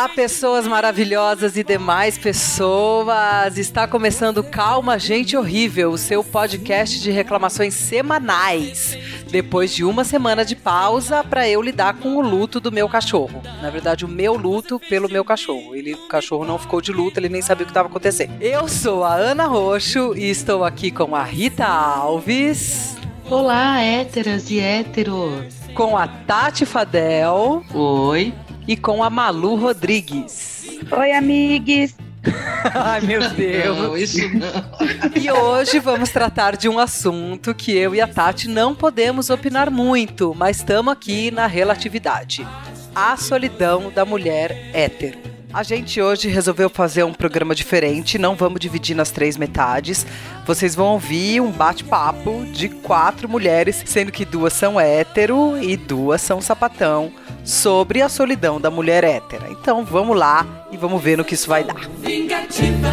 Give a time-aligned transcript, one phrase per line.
[0.00, 3.58] Olá, pessoas maravilhosas e demais pessoas!
[3.58, 8.96] Está começando Calma Gente Horrível, o seu podcast de reclamações semanais.
[9.30, 13.42] Depois de uma semana de pausa para eu lidar com o luto do meu cachorro.
[13.60, 15.76] Na verdade, o meu luto pelo meu cachorro.
[15.76, 18.40] Ele, o cachorro não ficou de luto, ele nem sabia o que estava acontecendo.
[18.40, 22.96] Eu sou a Ana Roxo e estou aqui com a Rita Alves.
[23.28, 25.59] Olá, héteras e héteros.
[25.74, 27.64] Com a Tati Fadel.
[27.72, 28.34] Oi
[28.70, 30.78] e com a Malu Rodrigues.
[30.90, 31.96] Oi, amigues.
[32.74, 33.78] Ai, meu Deus.
[33.78, 35.10] Não, isso não.
[35.20, 39.70] E hoje vamos tratar de um assunto que eu e a Tati não podemos opinar
[39.70, 42.46] muito, mas estamos aqui na relatividade.
[42.94, 45.29] A solidão da mulher hétero.
[45.52, 50.06] A gente hoje resolveu fazer um programa diferente, não vamos dividir nas três metades.
[50.46, 56.20] Vocês vão ouvir um bate-papo de quatro mulheres, sendo que duas são hétero e duas
[56.22, 57.12] são sapatão,
[57.44, 59.48] sobre a solidão da mulher hétera.
[59.50, 61.80] Então vamos lá e vamos ver no que isso vai dar.
[61.98, 62.92] Vingativa,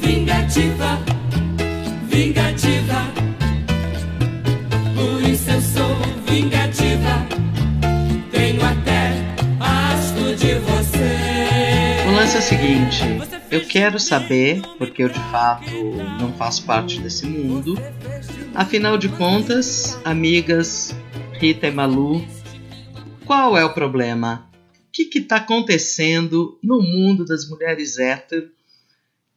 [0.00, 0.98] vingativa,
[2.08, 3.12] vingativa.
[4.96, 5.77] Por isso eu sou
[12.34, 13.00] É o seguinte,
[13.50, 15.72] eu quero saber, porque eu de fato
[16.20, 17.74] não faço parte desse mundo.
[18.54, 20.94] Afinal de contas, amigas
[21.32, 22.22] Rita e Malu,
[23.24, 24.48] qual é o problema?
[24.86, 28.50] O que está acontecendo no mundo das mulheres hétero?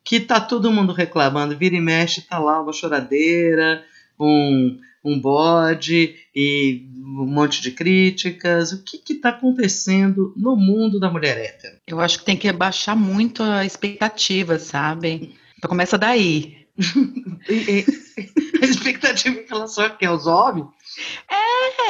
[0.03, 3.83] Que tá todo mundo reclamando, vira e mexe, tá lá uma choradeira,
[4.20, 8.71] um, um bode e um monte de críticas.
[8.71, 11.77] O que está acontecendo no mundo da mulher hétero?
[11.87, 15.35] Eu acho que tem que baixar muito a expectativa, sabe?
[15.57, 16.65] Então começa daí.
[18.61, 20.05] a expectativa em relação a que?
[20.05, 20.67] Aos homens?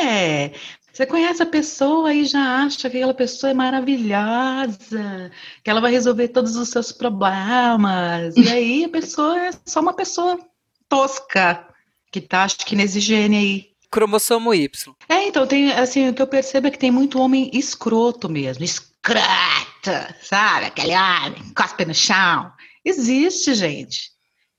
[0.02, 0.52] É,
[0.92, 5.32] você conhece a pessoa e já acha que aquela pessoa é maravilhosa,
[5.64, 8.36] que ela vai resolver todos os seus problemas.
[8.36, 10.38] E aí a pessoa é só uma pessoa
[10.90, 11.66] tosca,
[12.12, 13.71] que tá, acho que nesse gene aí.
[13.92, 14.96] Cromossomo Y.
[15.10, 18.64] É, então, tem, assim, o que eu percebo é que tem muito homem escroto mesmo.
[18.64, 19.92] Escroto,
[20.22, 20.68] sabe?
[20.68, 22.50] Aquele homem, cospe no chão.
[22.86, 24.12] Existe, gente.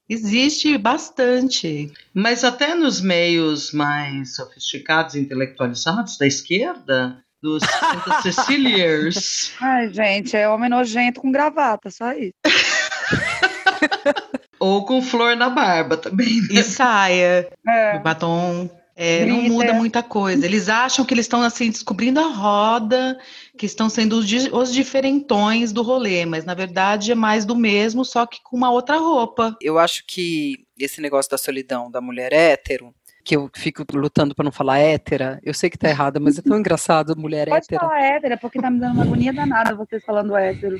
[0.08, 1.90] Existe bastante.
[2.12, 7.62] Mas até nos meios mais sofisticados, intelectualizados da esquerda, dos
[8.22, 9.52] Ceciliers.
[9.58, 12.34] Ai, gente, é homem nojento com gravata, só isso.
[14.60, 16.40] Ou com flor na barba também.
[16.42, 16.60] Né?
[16.60, 17.98] E saia, é.
[17.98, 18.70] batom.
[18.94, 20.44] É, não muda muita coisa.
[20.44, 23.18] Eles acham que eles estão assim descobrindo a roda,
[23.56, 28.04] que estão sendo os, os, diferentões do rolê, mas na verdade é mais do mesmo,
[28.04, 29.56] só que com uma outra roupa.
[29.60, 32.94] Eu acho que esse negócio da solidão da mulher hétero
[33.24, 35.38] que eu fico lutando para não falar hétera.
[35.42, 37.80] Eu sei que tá errada, mas é tão engraçado mulher Pode hétera.
[37.80, 40.78] Pode falar hétera, porque tá me dando uma agonia danada vocês falando hétero.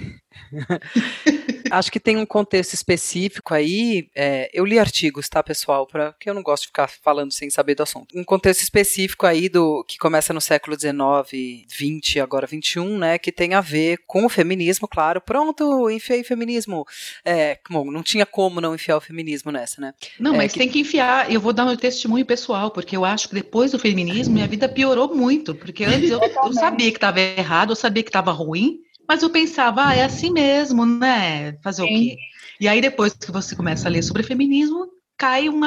[1.72, 4.08] Acho que tem um contexto específico aí.
[4.14, 5.86] É, eu li artigos, tá, pessoal?
[5.86, 8.16] Pra, porque eu não gosto de ficar falando sem saber do assunto.
[8.16, 13.16] Um contexto específico aí do que começa no século XIX, XX, agora XXI, né?
[13.16, 15.18] Que tem a ver com o feminismo, claro.
[15.18, 16.86] Pronto, enfiei feminismo.
[17.24, 19.94] É, bom, não tinha como não enfiar o feminismo nessa, né?
[20.20, 20.58] Não, é, mas que...
[20.58, 21.32] tem que enfiar.
[21.32, 24.68] Eu vou dar meu testemunho pessoal, porque eu acho que depois do feminismo minha vida
[24.68, 25.54] piorou muito.
[25.54, 28.80] Porque antes eu, eu sabia que estava errado, eu sabia que estava ruim.
[29.12, 31.52] Mas eu pensava, ah, é assim mesmo, né?
[31.62, 31.94] Fazer Sim.
[31.94, 32.16] o quê?
[32.58, 35.60] E aí, depois que você começa a ler sobre feminismo, cai um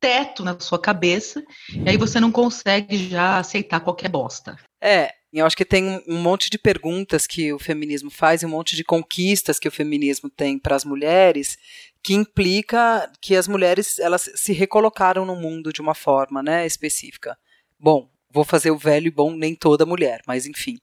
[0.00, 1.40] teto na sua cabeça,
[1.72, 4.58] e aí você não consegue já aceitar qualquer bosta.
[4.82, 8.50] É, eu acho que tem um monte de perguntas que o feminismo faz e um
[8.50, 11.56] monte de conquistas que o feminismo tem para as mulheres
[12.02, 17.38] que implica que as mulheres elas se recolocaram no mundo de uma forma né, específica.
[17.78, 20.78] Bom, vou fazer o velho e bom, nem toda mulher, mas enfim.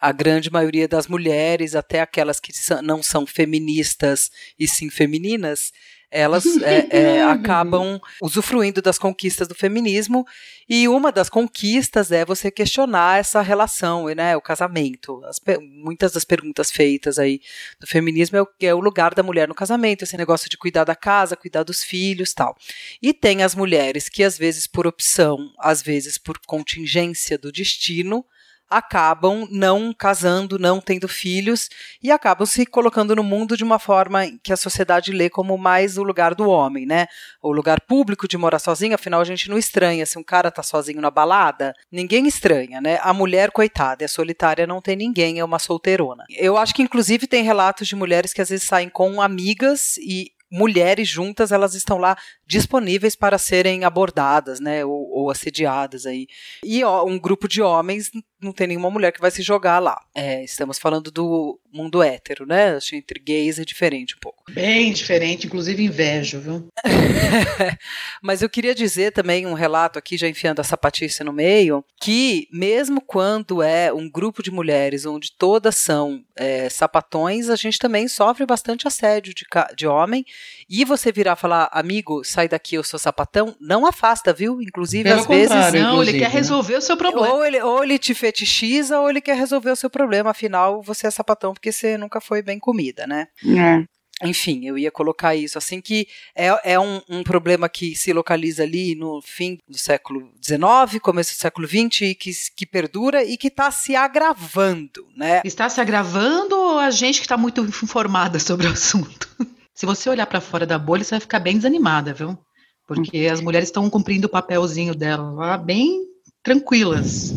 [0.00, 2.52] A grande maioria das mulheres, até aquelas que
[2.82, 5.72] não são feministas e sim femininas,
[6.10, 10.26] elas é, é, acabam usufruindo das conquistas do feminismo
[10.68, 15.22] e uma das conquistas é você questionar essa relação, né, o casamento.
[15.24, 17.40] As, muitas das perguntas feitas aí
[17.78, 20.84] do feminismo é o, é o lugar da mulher no casamento, esse negócio de cuidar
[20.84, 22.56] da casa, cuidar dos filhos, tal.
[23.02, 28.24] E tem as mulheres que às vezes por opção, às vezes por contingência do destino,
[28.68, 31.68] acabam não casando, não tendo filhos
[32.02, 35.96] e acabam se colocando no mundo de uma forma que a sociedade lê como mais
[35.98, 37.06] o lugar do homem, né?
[37.42, 40.62] O lugar público de morar sozinho, afinal a gente não estranha se um cara tá
[40.62, 42.98] sozinho na balada, ninguém estranha, né?
[43.02, 46.24] A mulher coitada, é solitária, não tem ninguém, é uma solteirona.
[46.30, 50.34] Eu acho que inclusive tem relatos de mulheres que às vezes saem com amigas e
[50.54, 56.28] mulheres juntas, elas estão lá disponíveis para serem abordadas, né, ou, ou assediadas aí.
[56.62, 58.10] E ó, um grupo de homens
[58.44, 60.00] não tem nenhuma mulher que vai se jogar lá.
[60.14, 62.76] É, estamos falando do mundo hétero, né?
[62.76, 64.44] Acho que entre gays é diferente um pouco.
[64.50, 66.68] Bem diferente, inclusive invejo, viu?
[68.22, 72.46] Mas eu queria dizer também um relato aqui, já enfiando a sapatice no meio, que
[72.52, 78.06] mesmo quando é um grupo de mulheres onde todas são é, sapatões, a gente também
[78.06, 79.44] sofre bastante assédio de,
[79.76, 80.24] de homem.
[80.68, 84.60] E você virar falar, amigo, sai daqui, eu sou sapatão, não afasta, viu?
[84.62, 85.72] Inclusive, Pelo às vezes.
[85.72, 86.28] Não, ele quer né?
[86.28, 87.32] resolver o seu problema.
[87.32, 90.30] Ou ele, ou ele te fetichiza, ou ele quer resolver o seu problema.
[90.30, 93.28] Afinal, você é sapatão porque você nunca foi bem comida, né?
[93.46, 93.84] É.
[94.22, 98.62] Enfim, eu ia colocar isso, assim que é, é um, um, problema que se localiza
[98.62, 103.36] ali no fim do século XIX, começo do século XX, e que, que perdura e
[103.36, 105.42] que está se agravando, né?
[105.44, 109.28] Está se agravando ou a gente que está muito informada sobre o assunto?
[109.74, 112.38] se você olhar para fora da bolha, você vai ficar bem desanimada, viu?
[112.86, 116.02] Porque as mulheres estão cumprindo o papelzinho dela lá bem
[116.40, 117.32] tranquilas.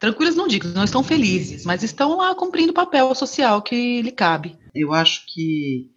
[0.00, 4.10] Tranquilas não digo, não estão felizes, mas estão lá cumprindo o papel social que lhe
[4.10, 4.56] cabe.
[4.74, 5.90] Eu acho que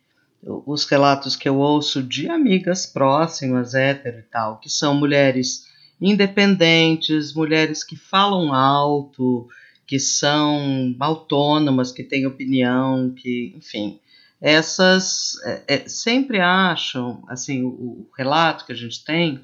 [0.45, 5.65] os relatos que eu ouço de amigas próximas, hétero e tal, que são mulheres
[6.01, 9.47] independentes, mulheres que falam alto,
[9.87, 14.01] que são autônomas, que têm opinião, que, enfim,
[14.41, 19.39] essas é, é, sempre acham, assim, o, o, relato que a gente tem,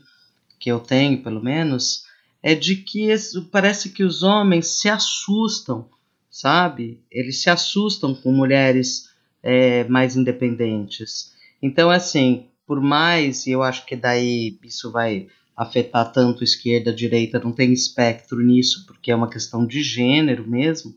[0.60, 2.04] que eu tenho pelo menos,
[2.42, 3.10] é de que
[3.52, 5.90] parece que os homens se assustam,
[6.30, 7.00] sabe?
[7.12, 9.10] Eles se assustam com mulheres
[9.44, 11.34] é, mais independentes.
[11.62, 17.40] Então, assim, por mais, e eu acho que daí isso vai afetar tanto esquerda, direita,
[17.40, 20.96] não tem espectro nisso, porque é uma questão de gênero mesmo,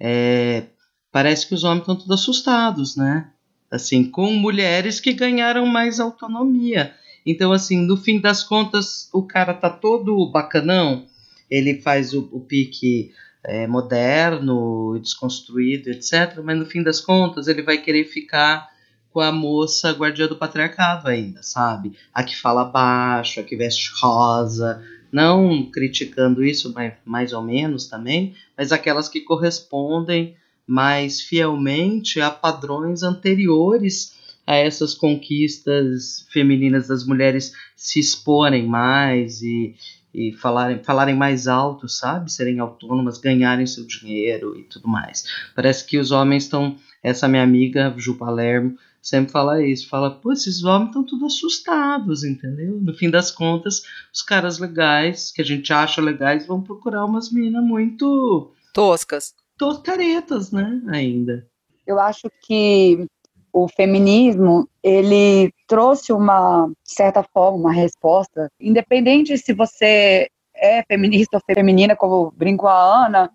[0.00, 0.64] é,
[1.12, 3.30] parece que os homens estão todos assustados, né?
[3.70, 6.94] Assim, com mulheres que ganharam mais autonomia.
[7.24, 11.06] Então, assim, no fim das contas, o cara tá todo bacanão,
[11.50, 13.12] ele faz o, o pique
[13.44, 16.40] é, moderno, desconstruído, etc.
[16.42, 18.70] Mas no fim das contas, ele vai querer ficar
[19.12, 21.92] com a moça guardiã do patriarcado ainda, sabe?
[22.14, 24.82] A que fala baixo, a que veste rosa,
[25.12, 30.34] não criticando isso, mas mais ou menos também, mas aquelas que correspondem
[30.66, 34.14] mais fielmente a padrões anteriores
[34.46, 39.74] a essas conquistas femininas das mulheres se exporem mais e,
[40.12, 42.32] e falarem, falarem mais alto, sabe?
[42.32, 45.24] Serem autônomas, ganharem seu dinheiro e tudo mais.
[45.54, 46.76] Parece que os homens estão.
[47.02, 49.88] Essa minha amiga, Ju Palermo, sempre fala isso.
[49.88, 52.80] Fala, pô, esses homens estão tudo assustados, entendeu?
[52.80, 57.32] No fim das contas, os caras legais, que a gente acha legais, vão procurar umas
[57.32, 58.52] meninas muito.
[58.72, 59.34] Toscas.
[59.58, 60.80] Toscaretas, né?
[60.88, 61.46] Ainda.
[61.84, 63.06] Eu acho que
[63.52, 71.36] o feminismo ele trouxe uma de certa forma uma resposta, independente se você é feminista
[71.36, 73.30] ou feminina, como brinco a Ana,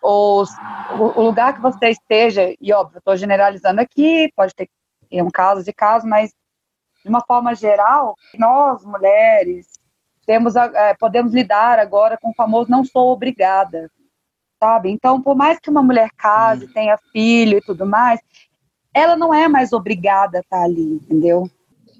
[0.00, 0.44] ou
[0.98, 4.68] o, lugar que você esteja, e óbvio, estou generalizando aqui, pode ter
[5.12, 6.30] um casos e casos, mas
[7.02, 9.66] de uma forma geral, nós mulheres
[10.26, 13.90] temos é, podemos lidar agora com o famoso não sou obrigada,
[14.60, 14.90] sabe?
[14.90, 16.72] Então, por mais que uma mulher case, hum.
[16.72, 18.20] tenha filho e tudo mais,
[18.98, 21.48] ela não é mais obrigada a estar ali, entendeu?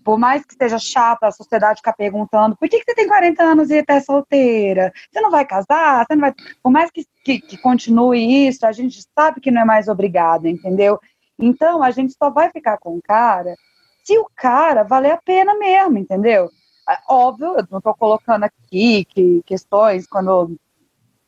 [0.05, 3.43] Por mais que esteja chata a sociedade ficar perguntando por que, que você tem 40
[3.43, 4.93] anos e é solteira?
[5.13, 6.07] Você não vai casar?
[6.07, 6.35] Você não vai...
[6.63, 10.49] Por mais que, que, que continue isso, a gente sabe que não é mais obrigada,
[10.49, 10.99] entendeu?
[11.39, 13.55] Então, a gente só vai ficar com o cara
[14.09, 16.51] se o cara valer a pena mesmo, entendeu?
[16.89, 20.57] É, óbvio, eu não estou colocando aqui que questões quando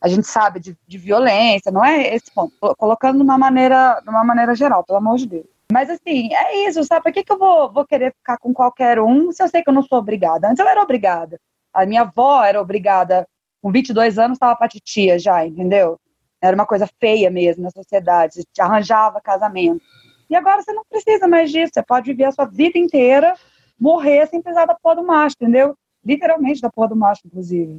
[0.00, 2.54] a gente sabe de, de violência, não é esse ponto.
[2.78, 5.59] Colocando de uma maneira, de uma maneira geral, pelo amor de Deus.
[5.70, 7.04] Mas assim, é isso, sabe?
[7.04, 9.70] Por que, que eu vou, vou querer ficar com qualquer um se eu sei que
[9.70, 10.48] eu não sou obrigada?
[10.48, 11.38] Antes eu era obrigada.
[11.72, 13.26] A minha avó era obrigada,
[13.62, 15.98] com 22 anos estava pra titia já, entendeu?
[16.42, 19.82] Era uma coisa feia mesmo na sociedade, te arranjava casamento.
[20.28, 23.34] E agora você não precisa mais disso, você pode viver a sua vida inteira,
[23.78, 25.76] morrer sem precisar da porra do macho, entendeu?
[26.04, 27.78] Literalmente da porra do macho, inclusive.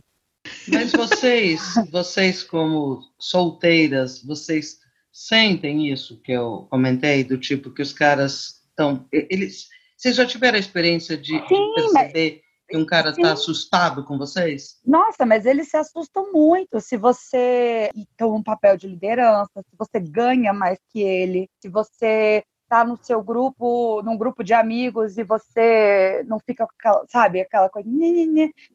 [0.68, 4.80] Mas vocês, vocês como solteiras, vocês
[5.12, 9.06] sentem isso que eu comentei, do tipo que os caras estão.
[9.12, 9.68] Eles.
[9.98, 12.42] Vocês já tiveram a experiência de, Sim, de perceber mas...
[12.70, 14.80] que um cara está assustado com vocês?
[14.86, 20.00] Nossa, mas eles se assustam muito se você toma um papel de liderança, se você
[20.00, 25.24] ganha mais que ele, se você tá no seu grupo, num grupo de amigos e
[25.26, 26.66] você não fica,
[27.10, 27.90] sabe, aquela coisa,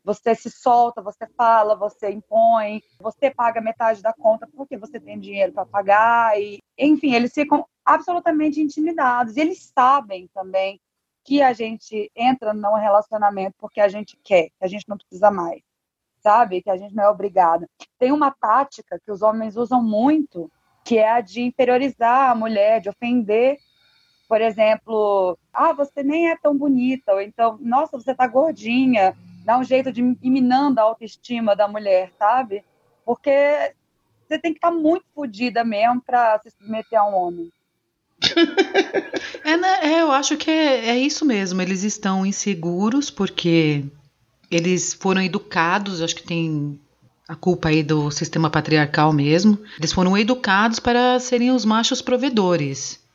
[0.04, 5.18] você se solta, você fala, você impõe, você paga metade da conta porque você tem
[5.18, 9.34] dinheiro para pagar e, enfim, eles ficam absolutamente intimidados.
[9.34, 10.78] E eles sabem também
[11.24, 15.30] que a gente entra num relacionamento porque a gente quer, que a gente não precisa
[15.30, 15.62] mais.
[16.26, 16.60] sabe?
[16.60, 17.66] Que a gente não é obrigada.
[17.98, 20.50] Tem uma tática que os homens usam muito,
[20.84, 23.56] que é a de inferiorizar a mulher, de ofender.
[24.28, 29.16] Por exemplo, ah, você nem é tão bonita, ou então, nossa, você tá gordinha.
[29.44, 32.64] Dá um jeito de minando a autoestima da mulher, sabe?
[33.04, 33.30] Porque
[34.26, 37.52] você tem que estar tá muito fodida mesmo para se submeter a um homem.
[39.44, 41.62] é, né, é, eu acho que é, é isso mesmo.
[41.62, 43.84] Eles estão inseguros porque
[44.50, 46.80] eles foram educados, acho que tem
[47.28, 49.58] a culpa aí do sistema patriarcal mesmo.
[49.78, 53.05] Eles foram educados para serem os machos provedores.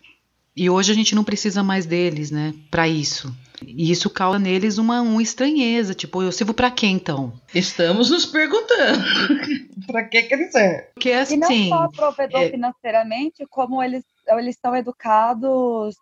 [0.56, 3.34] E hoje a gente não precisa mais deles, né, para isso.
[3.66, 7.32] E isso causa neles uma, uma estranheza, tipo, eu sirvo para quê então?
[7.54, 9.04] Estamos nos perguntando.
[9.86, 10.86] para que que eles servem?
[10.96, 12.50] Porque assim, e não assim, só provedor é...
[12.50, 15.96] financeiramente, como eles eles são educados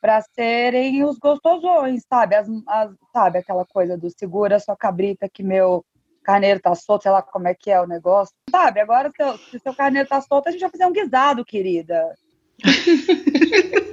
[0.00, 2.34] para serem os gostosões, sabe?
[2.34, 5.84] As, as, sabe aquela coisa do segura sua cabrita que meu
[6.22, 8.34] carneiro tá solto, sei lá como é que é o negócio.
[8.50, 12.14] Sabe, agora se, se seu carneiro tá solto, a gente vai fazer um guisado, querida.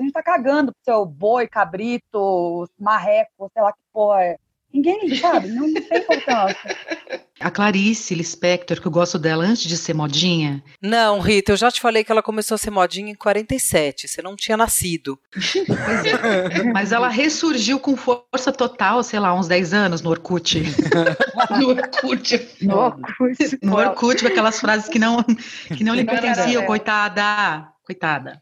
[0.00, 4.36] a gente tá cagando pro seu boi, cabrito, marreco, sei lá que porra é.
[4.72, 6.76] Ninguém, sabe, não, não tem importância.
[7.40, 10.62] A Clarice Lispector, que eu gosto dela antes de ser modinha.
[10.80, 14.06] Não, Rita, eu já te falei que ela começou a ser modinha em 47.
[14.06, 15.18] Você não tinha nascido.
[15.32, 15.54] Pois
[16.06, 16.62] é.
[16.72, 20.62] Mas ela ressurgiu com força total, sei lá, uns 10 anos no Orkut.
[21.58, 22.48] no Orkut.
[22.60, 23.58] No Orkut.
[23.62, 25.24] No Orkut, aquelas frases que não,
[25.76, 27.72] que não lhe pertenciam, coitada.
[27.84, 28.40] Coitada.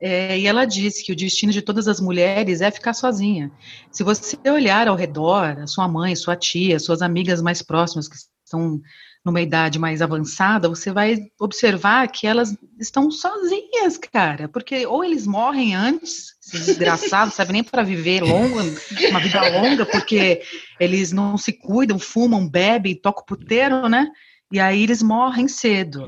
[0.00, 3.52] É, e ela disse que o destino de todas as mulheres é ficar sozinha.
[3.90, 8.16] Se você olhar ao redor, a sua mãe, sua tia, suas amigas mais próximas que
[8.16, 8.80] estão
[9.22, 15.26] numa idade mais avançada, você vai observar que elas estão sozinhas, cara, porque ou eles
[15.26, 18.62] morrem antes, esses desgraçados, sabe nem para viver longa,
[19.10, 20.42] uma vida longa, porque
[20.78, 24.08] eles não se cuidam, fumam, bebem, tocam puteiro, né?
[24.50, 26.06] E aí eles morrem cedo.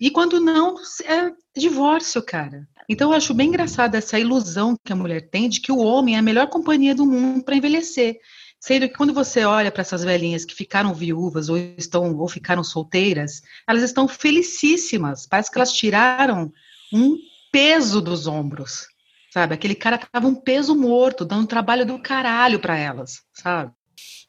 [0.00, 2.66] E quando não, é divórcio, cara.
[2.88, 6.14] Então eu acho bem engraçada essa ilusão que a mulher tem de que o homem
[6.14, 8.18] é a melhor companhia do mundo para envelhecer.
[8.60, 12.64] Sendo que quando você olha para essas velhinhas que ficaram viúvas ou estão ou ficaram
[12.64, 15.26] solteiras, elas estão felicíssimas.
[15.26, 16.52] Parece que elas tiraram
[16.92, 17.16] um
[17.52, 18.86] peso dos ombros,
[19.30, 19.54] sabe?
[19.54, 23.72] Aquele cara tava um peso morto, dando trabalho do caralho para elas, sabe?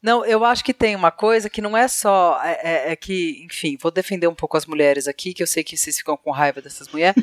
[0.00, 2.40] Não, eu acho que tem uma coisa que não é só.
[2.42, 5.64] É, é, é, que, enfim, vou defender um pouco as mulheres aqui, que eu sei
[5.64, 7.20] que vocês ficam com raiva dessas mulheres.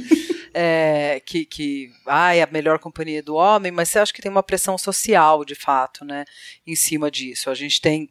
[0.57, 4.31] É, que, que ah, é a melhor companhia do homem, mas você acha que tem
[4.31, 6.23] uma pressão social, de fato, né,
[6.65, 7.49] em cima disso.
[7.49, 8.09] A gente tem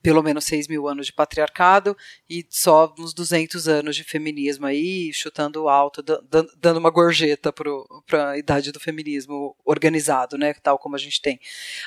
[0.00, 1.94] pelo menos 6 mil anos de patriarcado
[2.30, 8.38] e só uns 200 anos de feminismo aí, chutando alto, dando uma gorjeta para a
[8.38, 11.38] idade do feminismo organizado, né, tal como a gente tem.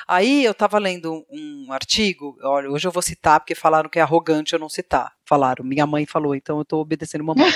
[0.06, 4.02] Aí eu estava lendo um artigo, olha, hoje eu vou citar porque falaram que é
[4.02, 5.12] arrogante eu não citar.
[5.32, 7.50] Falaram, minha mãe falou, então eu estou obedecendo mamãe.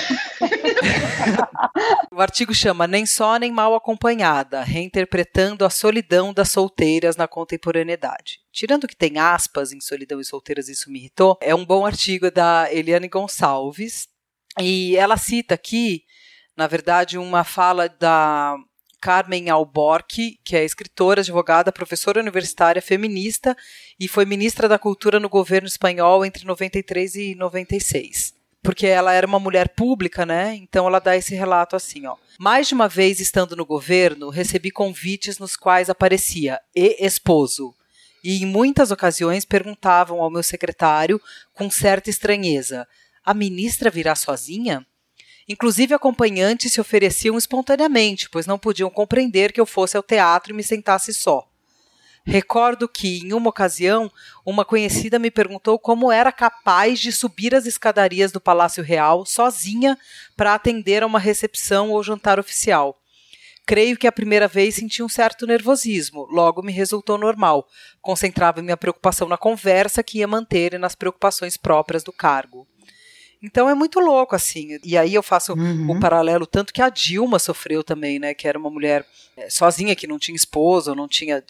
[2.11, 8.39] o artigo chama Nem Só Nem Mal Acompanhada, reinterpretando a solidão das solteiras na contemporaneidade.
[8.51, 12.31] Tirando que tem aspas em Solidão e Solteiras, isso me irritou, é um bom artigo
[12.31, 14.07] da Eliane Gonçalves,
[14.59, 16.01] e ela cita aqui,
[16.57, 18.57] na verdade, uma fala da
[18.99, 23.55] Carmen Alborque, que é escritora, advogada, professora universitária, feminista
[23.99, 28.37] e foi ministra da Cultura no governo espanhol entre 93 e 96
[28.67, 30.53] porque ela era uma mulher pública, né?
[30.55, 32.17] Então ela dá esse relato assim, ó.
[32.37, 37.73] Mais de uma vez estando no governo, recebi convites nos quais aparecia e esposo.
[38.21, 41.21] E em muitas ocasiões perguntavam ao meu secretário
[41.53, 42.85] com certa estranheza:
[43.23, 44.85] "A ministra virá sozinha?"
[45.47, 50.55] Inclusive acompanhantes se ofereciam espontaneamente, pois não podiam compreender que eu fosse ao teatro e
[50.55, 51.47] me sentasse só.
[52.25, 54.11] Recordo que, em uma ocasião,
[54.45, 59.97] uma conhecida me perguntou como era capaz de subir as escadarias do Palácio Real sozinha
[60.35, 62.97] para atender a uma recepção ou jantar oficial.
[63.65, 67.65] Creio que a primeira vez senti um certo nervosismo, logo me resultou normal.
[68.01, 72.67] Concentrava minha preocupação na conversa que ia manter e nas preocupações próprias do cargo.
[73.41, 74.79] Então é muito louco, assim.
[74.83, 75.91] E aí eu faço uhum.
[75.91, 78.33] o paralelo, tanto que a Dilma sofreu também, né?
[78.33, 81.43] Que era uma mulher é, sozinha, que não tinha esposa, não tinha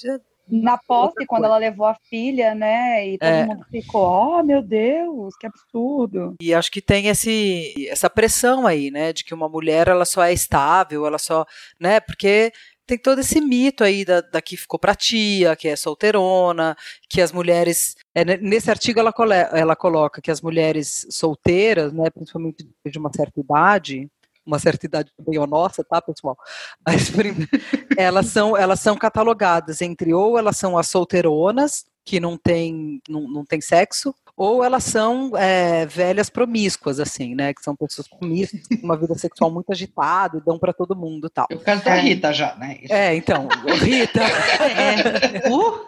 [0.50, 3.08] na posse, quando ela levou a filha, né?
[3.08, 3.46] E todo é.
[3.46, 6.36] mundo ficou, oh meu Deus, que absurdo.
[6.41, 9.12] E acho que tem esse, essa pressão aí, né?
[9.12, 11.46] De que uma mulher ela só é estável, ela só.
[11.79, 12.00] né?
[12.00, 12.51] Porque
[12.88, 16.75] tem todo esse mito aí da, da que ficou pra tia, que é solteirona,
[17.10, 17.96] que as mulheres.
[18.15, 19.13] É, nesse artigo ela,
[19.53, 24.10] ela coloca que as mulheres solteiras, né, principalmente de uma certa idade,
[24.46, 26.38] uma certa idade ou nossa, tá, pessoal?
[26.86, 27.12] Mas
[27.98, 33.27] elas são elas são catalogadas entre ou elas são as solteironas que não tem não,
[33.27, 37.56] não tem sexo, ou elas são é, velhas promíscuas, assim, né?
[37.56, 41.48] Que são pessoas promíscuas, com uma vida sexual muito agitada, dão para todo mundo tal.
[41.50, 42.77] É o caso da Rita já, né?
[42.88, 43.48] É, então,
[43.82, 44.22] Rita.
[45.41, 45.50] é.
[45.50, 45.88] Uh.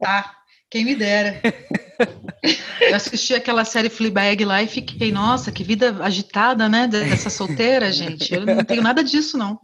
[0.00, 0.34] tá.
[0.76, 1.40] Quem me dera.
[2.82, 7.90] Eu assisti aquela série Fleabag lá e fiquei, nossa, que vida agitada, né, dessa solteira,
[7.90, 8.34] gente.
[8.34, 9.58] Eu não tenho nada disso, não.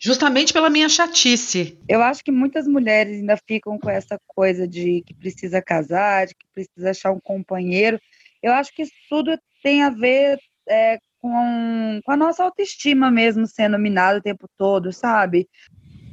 [0.00, 1.78] Justamente pela minha chatice.
[1.86, 6.34] Eu acho que muitas mulheres ainda ficam com essa coisa de que precisa casar, de
[6.34, 8.00] que precisa achar um companheiro.
[8.42, 13.46] Eu acho que isso tudo tem a ver é, com, com a nossa autoestima mesmo
[13.46, 15.46] sendo minada o tempo todo, sabe?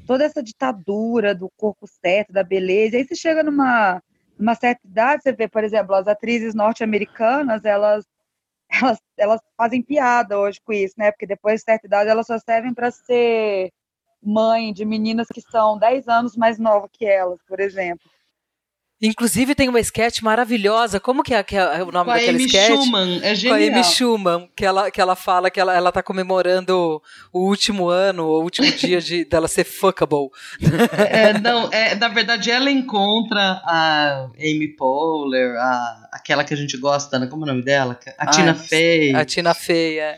[0.06, 2.98] Toda essa ditadura do corpo certo, da beleza.
[2.98, 4.02] E aí você chega numa
[4.40, 8.06] uma certa idade, você vê, por exemplo, as atrizes norte-americanas, elas,
[8.70, 11.12] elas, elas fazem piada hoje com isso, né?
[11.12, 13.72] Porque depois de certa idade elas só servem para ser
[14.22, 18.10] mãe de meninas que são 10 anos mais novas que elas, por exemplo.
[19.02, 21.00] Inclusive tem uma sketch maravilhosa.
[21.00, 22.68] Como que é, que é o nome daquela sketch?
[22.68, 23.60] Schumann, é genial.
[23.60, 27.02] Com a Amy Schumann, que ela, que ela fala que ela, ela tá comemorando
[27.32, 30.30] o último ano, o último dia de, dela ser fuckable.
[31.12, 36.76] É, não, é, na verdade ela encontra a Amy Poehler, a, aquela que a gente
[36.78, 37.28] gosta, né?
[37.28, 38.00] como é o nome dela?
[38.18, 39.16] A ah, Tina Fey.
[39.16, 40.18] A Tina Fey, é.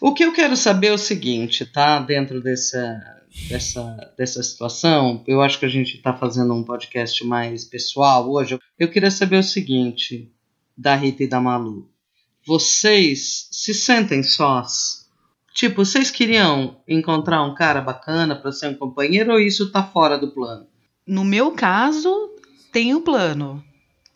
[0.00, 2.00] O que eu quero saber é o seguinte, tá?
[2.00, 3.15] Dentro dessa
[3.48, 8.58] dessa, dessa situação, eu acho que a gente está fazendo um podcast mais pessoal hoje.
[8.78, 10.32] Eu queria saber o seguinte,
[10.76, 11.88] da Rita e da Malu.
[12.46, 15.06] Vocês se sentem sós?
[15.54, 20.18] Tipo, vocês queriam encontrar um cara bacana para ser um companheiro ou isso tá fora
[20.18, 20.66] do plano?
[21.06, 22.30] No meu caso,
[22.72, 23.64] tem um plano.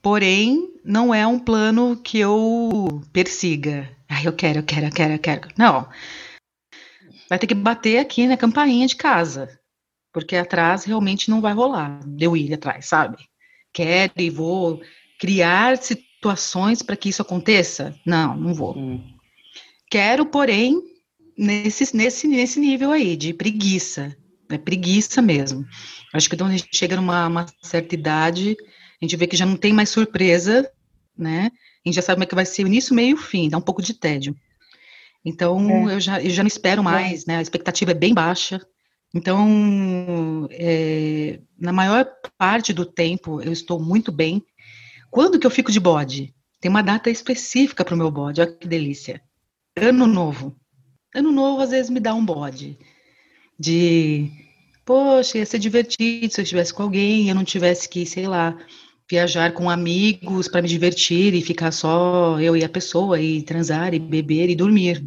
[0.03, 3.89] Porém, não é um plano que eu persiga.
[4.09, 5.49] Ai, eu quero, eu quero, eu quero, eu quero.
[5.57, 5.89] Não
[7.31, 9.49] vai ter que bater aqui na campainha de casa,
[10.13, 13.17] porque atrás realmente não vai rolar, deu ir atrás, sabe?
[13.73, 14.83] Quero e vou
[15.21, 17.95] criar situações para que isso aconteça?
[18.05, 18.77] Não, não vou.
[18.77, 19.01] Hum.
[19.89, 20.83] Quero, porém,
[21.39, 24.17] nesse, nesse, nesse nível aí, de preguiça,
[24.49, 25.65] é preguiça mesmo.
[26.13, 28.57] Acho que quando a gente chega numa certa idade,
[29.01, 30.69] a gente vê que já não tem mais surpresa,
[31.17, 31.53] né?
[31.85, 33.49] A gente já sabe como é que vai ser o início, meio e o fim,
[33.49, 34.35] dá um pouco de tédio.
[35.25, 35.95] Então, é.
[35.95, 37.37] eu, já, eu já não espero mais, né?
[37.37, 38.61] A expectativa é bem baixa.
[39.15, 42.07] Então, é, na maior
[42.39, 44.43] parte do tempo, eu estou muito bem.
[45.11, 46.35] Quando que eu fico de bode?
[46.61, 49.21] Tem uma data específica para o meu bode, olha que delícia.
[49.77, 50.57] Ano novo.
[51.15, 52.79] Ano novo, às vezes, me dá um bode.
[53.59, 54.31] De,
[54.85, 58.57] poxa, ia ser divertido se eu estivesse com alguém, eu não tivesse que, sei lá,
[59.11, 63.93] viajar com amigos para me divertir e ficar só eu e a pessoa e transar
[63.93, 65.03] e beber e dormir.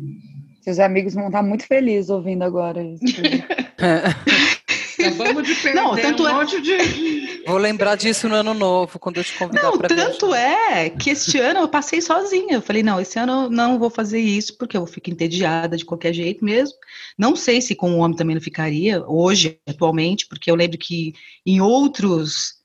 [0.61, 3.03] Seus amigos vão estar muito felizes ouvindo agora isso.
[4.99, 6.33] Acabamos de perder não, tanto um é...
[6.33, 7.43] monte de.
[7.45, 10.77] Vou lembrar disso no ano novo, quando eu te convidar para Tanto viajar.
[10.77, 12.55] é que este ano eu passei sozinha.
[12.55, 15.83] Eu falei, não, esse ano eu não vou fazer isso, porque eu fico entediada de
[15.83, 16.75] qualquer jeito mesmo.
[17.17, 21.13] Não sei se com o homem também não ficaria, hoje, atualmente, porque eu lembro que
[21.45, 22.62] em outros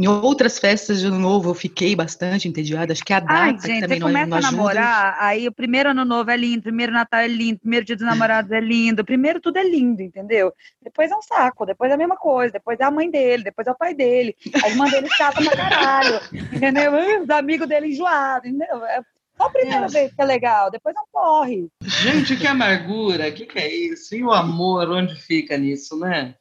[0.00, 2.94] em outras festas de ano novo eu fiquei bastante entediada.
[2.94, 5.90] Acho que a data Ai, gente, também você começa não, a namorar, aí o primeiro
[5.90, 9.42] ano novo é lindo, primeiro Natal é lindo, primeiro dia dos namorados é lindo, primeiro
[9.42, 10.54] tudo é lindo, entendeu?
[10.82, 13.66] Depois é um saco, depois é a mesma coisa, depois é a mãe dele, depois
[13.66, 14.34] é o pai dele,
[14.64, 16.92] a irmã dele chata pra caralho, entendeu?
[17.22, 18.82] Os amigos dele enjoados, entendeu?
[18.86, 19.02] É
[19.36, 19.88] só a primeira é.
[19.88, 21.68] vez que é legal, depois não corre.
[21.82, 24.14] Gente, que amargura, o que, que é isso?
[24.14, 26.36] E o amor, onde fica nisso, né?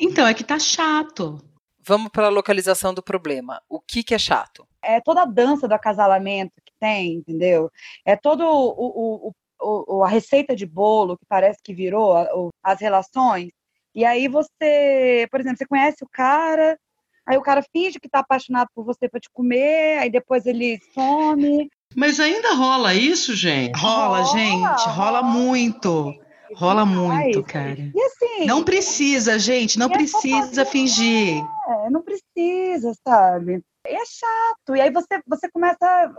[0.00, 1.42] Então, é que tá chato.
[1.88, 3.62] Vamos para a localização do problema.
[3.66, 4.68] O que, que é chato?
[4.84, 7.70] É toda a dança do acasalamento que tem, entendeu?
[8.04, 13.52] É todo o, o, o, a receita de bolo que parece que virou as relações.
[13.94, 16.78] E aí você, por exemplo, você conhece o cara,
[17.26, 20.78] aí o cara finge que está apaixonado por você para te comer, aí depois ele
[20.92, 21.70] some.
[21.96, 23.80] Mas ainda rola isso, gente?
[23.80, 26.14] Rola, rola gente, rola, rola muito.
[26.54, 27.78] Rola muito, cara.
[27.78, 28.46] E assim.
[28.46, 31.42] Não precisa, gente, não precisa fingir.
[31.68, 33.62] É, não precisa, sabe?
[33.86, 34.76] E é chato.
[34.76, 35.78] E aí você, você começa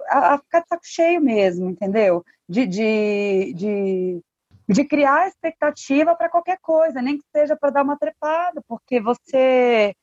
[0.10, 2.24] a, a ficar de saco cheio mesmo, entendeu?
[2.48, 4.22] De, de, de,
[4.68, 9.94] de criar expectativa para qualquer coisa, nem que seja para dar uma trepada, porque você.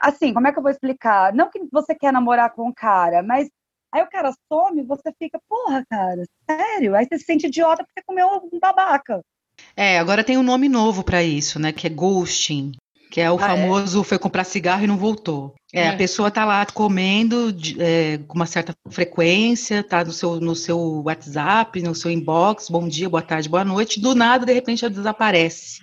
[0.00, 1.32] Assim, como é que eu vou explicar?
[1.32, 3.48] Não que você quer namorar com um cara, mas
[3.94, 6.96] Aí o cara some, você fica, porra, cara, sério?
[6.96, 9.20] Aí você se sente idiota porque comeu um babaca.
[9.76, 11.70] É, agora tem um nome novo para isso, né?
[11.70, 12.72] Que é ghosting.
[13.08, 13.46] Que é o ah, é?
[13.46, 14.04] famoso é?
[14.04, 15.54] foi comprar cigarro e não voltou.
[15.72, 15.88] É, é.
[15.90, 21.04] a pessoa tá lá comendo é, com uma certa frequência, tá no seu, no seu
[21.04, 24.92] WhatsApp, no seu inbox, bom dia, boa tarde, boa noite, do nada, de repente, ela
[24.92, 25.78] desaparece.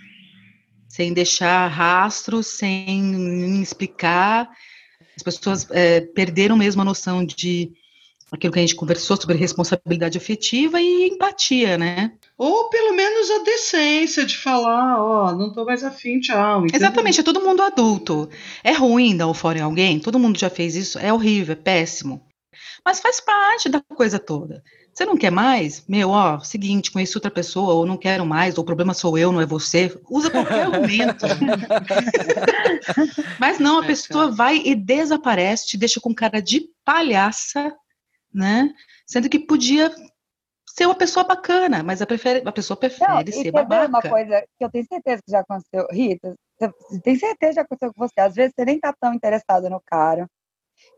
[0.89, 4.49] Sem deixar rastro, sem explicar
[5.15, 7.71] As pessoas é, perderam mesmo a noção de
[8.31, 12.13] aquilo que a gente conversou sobre responsabilidade afetiva e empatia, né?
[12.37, 16.61] Ou pelo menos a decência de falar, ó, oh, não tô mais afim, tchau.
[16.61, 16.77] Entendeu?
[16.77, 18.29] Exatamente, é todo mundo adulto.
[18.63, 21.55] É ruim dar o fora em alguém, todo mundo já fez isso, é horrível, é
[21.55, 22.25] péssimo.
[22.83, 24.63] Mas faz parte da coisa toda.
[24.93, 25.85] Você não quer mais?
[25.87, 29.31] Meu, ó, seguinte, conheço outra pessoa, ou não quero mais, ou o problema sou eu,
[29.31, 29.97] não é você.
[30.09, 31.25] Usa qualquer argumento.
[33.39, 37.73] Mas não, a é, pessoa vai e desaparece, te deixa com cara de palhaça,
[38.33, 38.73] né?
[39.05, 39.91] Sendo que podia
[40.65, 43.87] ser uma pessoa bacana, mas a, prefere, a pessoa prefere não, ser babaca.
[43.87, 46.35] uma coisa que eu tenho certeza que já aconteceu, Rita,
[47.03, 48.21] tem certeza que já aconteceu com você.
[48.21, 50.27] Às vezes você nem tá tão interessada no cara.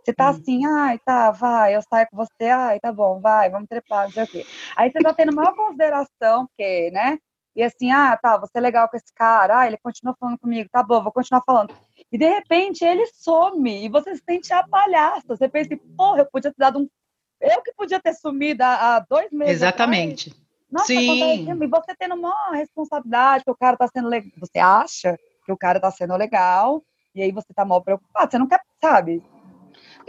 [0.03, 0.29] Você tá hum.
[0.29, 4.11] assim, ai, tá, vai, eu saio com você, ai, tá bom, vai, vamos trepar, não
[4.11, 4.45] sei o quê.
[4.77, 7.17] Aí você tá tendo maior consideração, porque, né?
[7.55, 10.69] E assim, ah, tá, você é legal com esse cara, ah, ele continua falando comigo,
[10.71, 11.73] tá bom, vou continuar falando.
[12.11, 15.23] E de repente ele some, e você se sente a palhaça.
[15.27, 16.87] Você pensa, porra, eu podia ter dado um
[17.43, 19.55] eu que podia ter sumido há, dois meses.
[19.55, 20.29] Exatamente.
[20.29, 20.43] Atrás.
[20.71, 21.51] Nossa, Sim.
[21.51, 24.31] E você tendo uma responsabilidade, que o cara tá sendo legal.
[24.39, 28.31] Você acha que o cara tá sendo legal, e aí você tá mal preocupado.
[28.31, 29.21] Você não quer, sabe?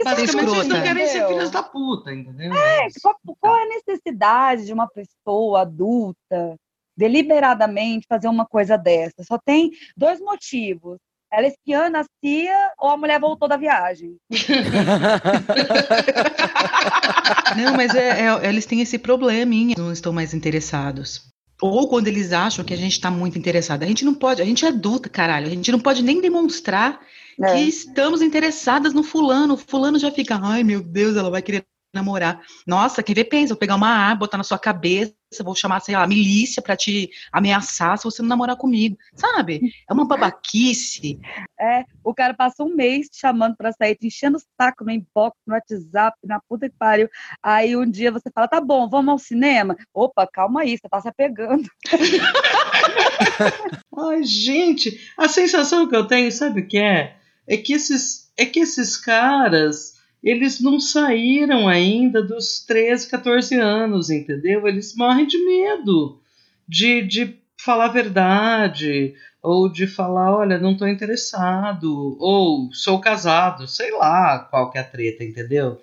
[0.03, 2.53] Basicamente, eles não querem ser filhos da puta, entendeu?
[2.53, 6.59] É, qual, qual é a necessidade de uma pessoa adulta
[6.97, 9.23] deliberadamente fazer uma coisa dessa?
[9.23, 10.99] Só tem dois motivos.
[11.35, 14.15] Ela espiando a cia ou a mulher voltou da viagem?
[17.57, 21.23] Não, mas é, é, eles têm esse probleminha, não estão mais interessados.
[21.61, 23.83] Ou quando eles acham que a gente está muito interessado.
[23.83, 25.47] A gente não pode, a gente é adulta, caralho.
[25.47, 26.99] A gente não pode nem demonstrar
[27.41, 27.53] é.
[27.53, 29.55] que estamos interessadas no fulano.
[29.55, 32.41] O fulano já fica, ai meu Deus, ela vai querer namorar.
[32.67, 35.95] Nossa, quem vê pensa, vou pegar uma arma, botar na sua cabeça, vou chamar, sei
[35.95, 38.97] lá, milícia para te ameaçar se você não namorar comigo.
[39.15, 39.73] Sabe?
[39.89, 41.19] É uma babaquice.
[41.59, 44.91] É, o cara passa um mês te chamando para sair, te enchendo o saco no
[44.91, 47.09] inbox, no WhatsApp, na puta que pariu.
[47.41, 49.75] Aí um dia você fala, tá bom, vamos ao cinema?
[49.93, 51.69] Opa, calma aí, você tá se apegando.
[53.97, 57.17] Ai, gente, a sensação que eu tenho, sabe o que é?
[57.47, 59.94] É que esses, é que esses caras
[60.25, 64.67] eles não saíram ainda dos 13, 14 anos, entendeu?
[64.67, 66.19] Eles morrem de medo
[66.67, 73.67] de, de falar a verdade, ou de falar, olha, não estou interessado, ou sou casado,
[73.67, 75.79] sei lá qual que é a treta, entendeu?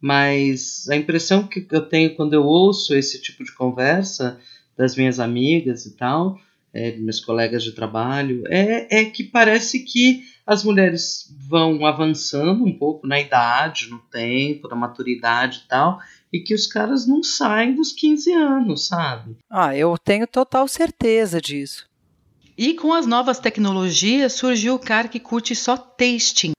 [0.00, 4.40] Mas a impressão que eu tenho quando eu ouço esse tipo de conversa
[4.74, 6.38] das minhas amigas e tal,
[6.72, 12.72] é, meus colegas de trabalho, é, é que parece que as mulheres vão avançando um
[12.72, 16.00] pouco na idade, no tempo, na maturidade e tal,
[16.32, 19.36] e que os caras não saem dos 15 anos, sabe?
[19.50, 21.86] Ah, eu tenho total certeza disso.
[22.56, 26.52] E com as novas tecnologias surgiu o cara que curte só tasting.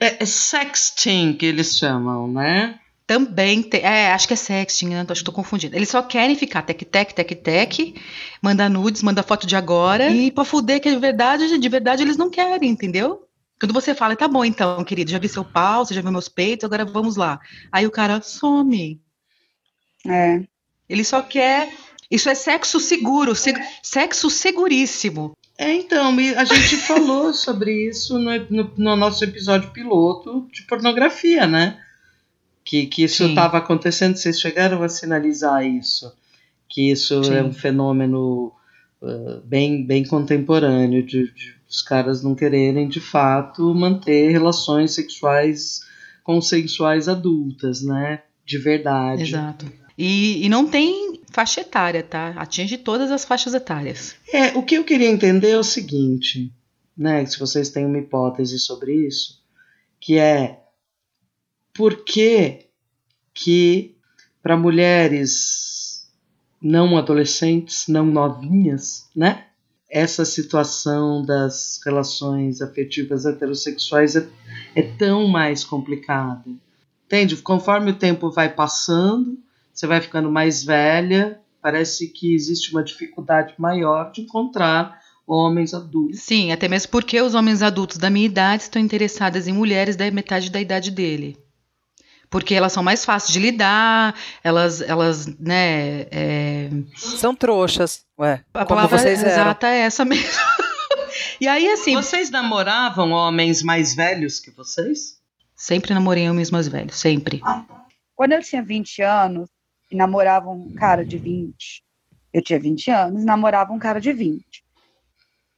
[0.00, 2.80] É, é sexting que eles chamam, né?
[3.06, 3.80] Também tem.
[3.80, 5.06] É, acho que é sexting, né?
[5.08, 5.74] Acho que tô confundindo.
[5.74, 7.94] Eles só querem ficar tec-tec, tec-tec,
[8.42, 10.10] mandar nudes, mandar foto de agora.
[10.10, 13.27] E pra fuder que é de verdade, de verdade eles não querem, entendeu?
[13.60, 16.28] Quando você fala, tá bom então, querido, já vi seu pau, você já viu meus
[16.28, 17.40] peitos, agora vamos lá.
[17.72, 19.00] Aí o cara some.
[20.06, 20.42] É.
[20.88, 21.72] Ele só quer.
[22.10, 23.58] Isso é sexo seguro, seg...
[23.82, 25.36] sexo seguríssimo.
[25.58, 31.46] É, então, a gente falou sobre isso no, no, no, nosso episódio piloto de pornografia,
[31.46, 31.78] né?
[32.68, 36.12] que, que isso estava acontecendo, vocês chegaram a sinalizar isso,
[36.68, 37.34] que isso Sim.
[37.34, 38.52] é um fenômeno
[39.00, 45.80] uh, bem, bem contemporâneo, de, de os caras não quererem de fato manter relações sexuais
[46.24, 48.22] consensuais adultas, né?
[48.44, 49.22] De verdade.
[49.22, 49.70] Exato.
[49.96, 52.30] E, e, não tem faixa etária, tá?
[52.36, 54.14] Atinge todas as faixas etárias.
[54.32, 56.52] É, o que eu queria entender é o seguinte,
[56.96, 57.24] né?
[57.26, 59.42] Se vocês têm uma hipótese sobre isso,
[60.00, 60.60] que é
[61.74, 62.66] por que
[63.34, 63.96] que
[64.42, 66.08] para mulheres
[66.60, 69.47] não adolescentes, não novinhas, né?
[69.90, 74.28] Essa situação das relações afetivas heterossexuais é,
[74.74, 76.44] é tão mais complicada.
[77.06, 77.36] Entende?
[77.36, 79.38] Conforme o tempo vai passando,
[79.72, 86.20] você vai ficando mais velha, parece que existe uma dificuldade maior de encontrar homens adultos.
[86.20, 90.10] Sim, até mesmo porque os homens adultos da minha idade estão interessados em mulheres da
[90.10, 91.36] metade da idade dele
[92.30, 96.70] porque elas são mais fáceis de lidar, elas, elas, né, é...
[96.96, 98.42] são trouxas, ué.
[98.52, 99.76] A palavra vocês exata eram.
[99.76, 100.26] é essa mesmo.
[101.40, 105.18] e aí, assim, vocês namoravam homens mais velhos que vocês?
[105.56, 107.40] Sempre namorei homens mais velhos, sempre.
[108.14, 109.48] Quando eu tinha 20 anos
[109.90, 111.82] e namorava um cara de 20,
[112.32, 114.44] eu tinha 20 anos e namorava um cara de 20.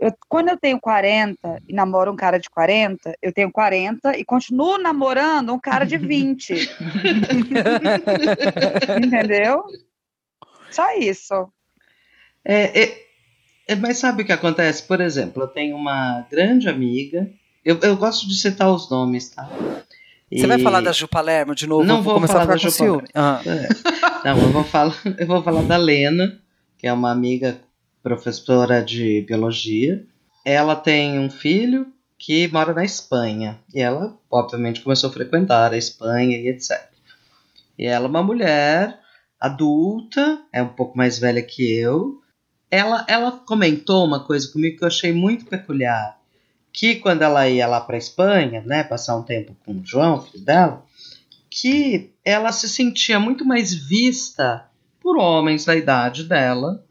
[0.00, 4.24] Eu, quando eu tenho 40 e namoro um cara de 40, eu tenho 40 e
[4.24, 6.54] continuo namorando um cara de 20.
[9.04, 9.62] Entendeu?
[10.70, 11.52] Só isso.
[12.42, 12.98] É, é,
[13.68, 14.84] é, mas sabe o que acontece?
[14.84, 17.30] Por exemplo, eu tenho uma grande amiga.
[17.62, 19.50] Eu, eu gosto de citar os nomes, tá?
[20.32, 21.84] Você vai falar da Ju Palermo de novo?
[21.84, 23.02] Não vou, vou falar da Ju Palermo.
[23.14, 23.42] Ah.
[23.44, 23.68] É.
[24.24, 26.40] Não, eu vou, falar, eu vou falar da Lena,
[26.78, 27.60] que é uma amiga
[28.02, 30.04] professora de biologia.
[30.44, 31.86] Ela tem um filho
[32.18, 33.58] que mora na Espanha.
[33.74, 36.88] E ela, obviamente, começou a frequentar a Espanha e etc.
[37.78, 38.98] E ela é uma mulher
[39.40, 42.20] adulta, é um pouco mais velha que eu.
[42.70, 46.18] Ela, ela comentou uma coisa comigo que eu achei muito peculiar.
[46.72, 50.44] Que quando ela ia lá para Espanha, né, passar um tempo com o João, filho
[50.44, 50.84] dela,
[51.48, 54.66] que ela se sentia muito mais vista
[55.00, 56.84] por homens da idade dela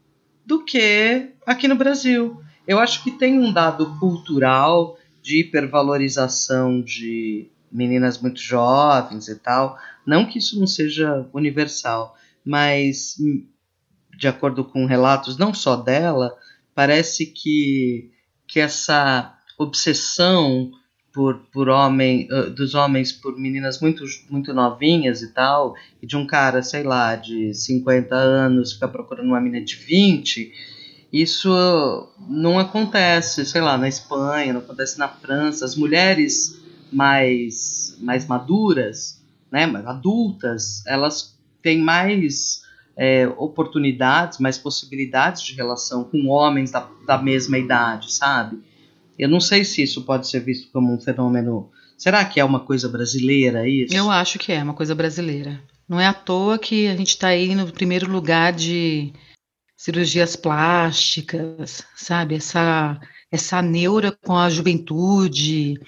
[0.44, 2.40] do que aqui no Brasil.
[2.66, 9.78] Eu acho que tem um dado cultural de hipervalorização de meninas muito jovens e tal.
[10.06, 13.16] Não que isso não seja universal, mas
[14.16, 16.36] de acordo com relatos não só dela,
[16.74, 18.10] parece que,
[18.46, 20.70] que essa obsessão
[21.12, 26.16] por, por homem, uh, dos homens por meninas muito, muito novinhas e tal, e de
[26.16, 30.52] um cara, sei lá, de 50 anos ficar procurando uma menina de 20,
[31.12, 31.50] isso
[32.28, 35.64] não acontece, sei lá, na Espanha, não acontece na França.
[35.64, 36.60] As mulheres
[36.92, 39.20] mais, mais maduras,
[39.50, 42.62] né, mais adultas, elas têm mais
[42.96, 48.60] é, oportunidades, mais possibilidades de relação com homens da, da mesma idade, sabe?
[49.20, 51.70] Eu não sei se isso pode ser visto como um fenômeno.
[51.98, 53.94] Será que é uma coisa brasileira isso?
[53.94, 55.62] Eu acho que é uma coisa brasileira.
[55.86, 59.12] Não é à toa que a gente está aí no primeiro lugar de
[59.76, 62.36] cirurgias plásticas, sabe?
[62.36, 62.98] Essa,
[63.30, 65.78] essa neura com a juventude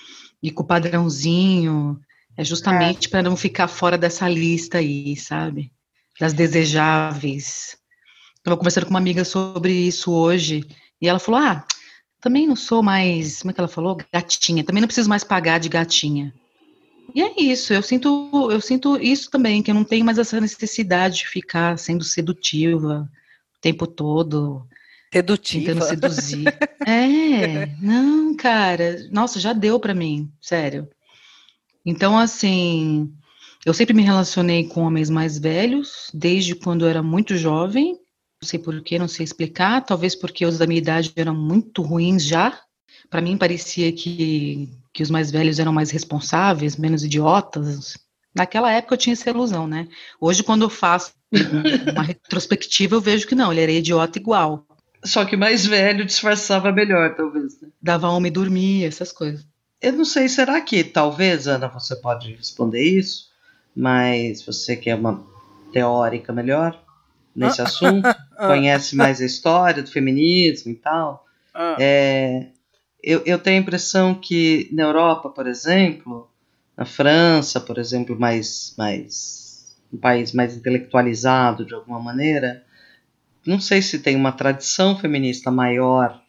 [0.42, 1.98] e com o padrãozinho.
[2.36, 3.10] É justamente é.
[3.10, 5.72] para não ficar fora dessa lista aí, sabe?
[6.20, 7.78] Das desejáveis.
[8.36, 10.66] Estava conversando com uma amiga sobre isso hoje
[11.00, 11.64] e ela falou: Ah,
[12.22, 13.98] também não sou mais, como é que ela falou?
[14.12, 14.62] Gatinha.
[14.62, 16.32] Também não preciso mais pagar de gatinha.
[17.12, 20.40] E é isso, eu sinto, eu sinto isso também, que eu não tenho mais essa
[20.40, 23.10] necessidade de ficar sendo sedutiva
[23.56, 24.64] o tempo todo.
[25.12, 25.74] Sedutiva.
[25.74, 26.46] Tentando seduzir.
[26.86, 29.06] é, não, cara.
[29.10, 30.88] Nossa, já deu para mim, sério.
[31.84, 33.12] Então, assim,
[33.66, 37.98] eu sempre me relacionei com homens mais velhos, desde quando eu era muito jovem,
[38.42, 39.84] não sei porquê, não sei explicar.
[39.84, 42.58] Talvez porque os da minha idade eram muito ruins já.
[43.08, 47.96] Para mim parecia que, que os mais velhos eram mais responsáveis, menos idiotas.
[48.34, 49.86] Naquela época eu tinha essa ilusão, né?
[50.20, 51.12] Hoje, quando eu faço
[51.92, 54.66] uma retrospectiva, eu vejo que não, ele era idiota igual.
[55.04, 57.60] Só que mais velho disfarçava melhor, talvez.
[57.60, 57.68] Né?
[57.80, 59.46] Dava homem dormir, essas coisas.
[59.80, 63.28] Eu não sei, será que talvez, Ana, você pode responder isso,
[63.74, 65.24] mas você que é uma
[65.72, 66.81] teórica melhor,
[67.34, 67.64] nesse ah.
[67.64, 68.46] assunto, ah.
[68.48, 71.26] conhece mais a história do feminismo e tal.
[71.54, 71.76] Ah.
[71.78, 72.46] É,
[73.02, 76.30] eu, eu tenho a impressão que na Europa, por exemplo,
[76.76, 82.64] na França, por exemplo, mais, mais um país mais intelectualizado de alguma maneira,
[83.46, 86.20] não sei se tem uma tradição feminista maior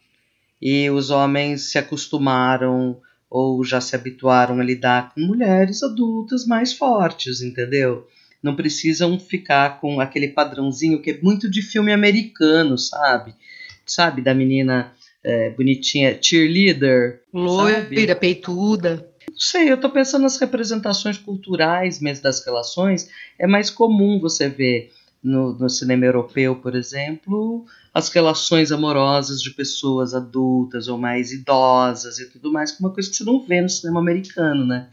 [0.60, 6.72] e os homens se acostumaram ou já se habituaram a lidar com mulheres adultas mais
[6.72, 8.06] fortes, entendeu?
[8.44, 13.34] Não precisam ficar com aquele padrãozinho que é muito de filme americano, sabe?
[13.86, 14.92] Sabe, da menina
[15.24, 17.22] é, bonitinha, cheerleader.
[17.32, 19.08] Loira, peituda.
[19.30, 23.08] Não sei, eu tô pensando nas representações culturais mesmo das relações.
[23.38, 29.52] É mais comum você ver no, no cinema europeu, por exemplo, as relações amorosas de
[29.52, 33.40] pessoas adultas ou mais idosas e tudo mais, que é uma coisa que você não
[33.40, 34.88] vê no cinema americano, né?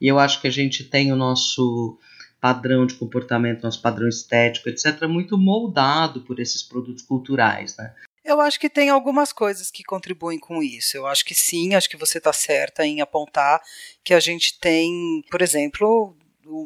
[0.00, 1.98] E eu acho que a gente tem o nosso
[2.44, 7.94] padrão de comportamento, nosso padrão estético, etc., muito moldado por esses produtos culturais, né?
[8.22, 10.94] Eu acho que tem algumas coisas que contribuem com isso.
[10.94, 13.62] Eu acho que sim, acho que você está certa em apontar
[14.04, 16.14] que a gente tem, por exemplo,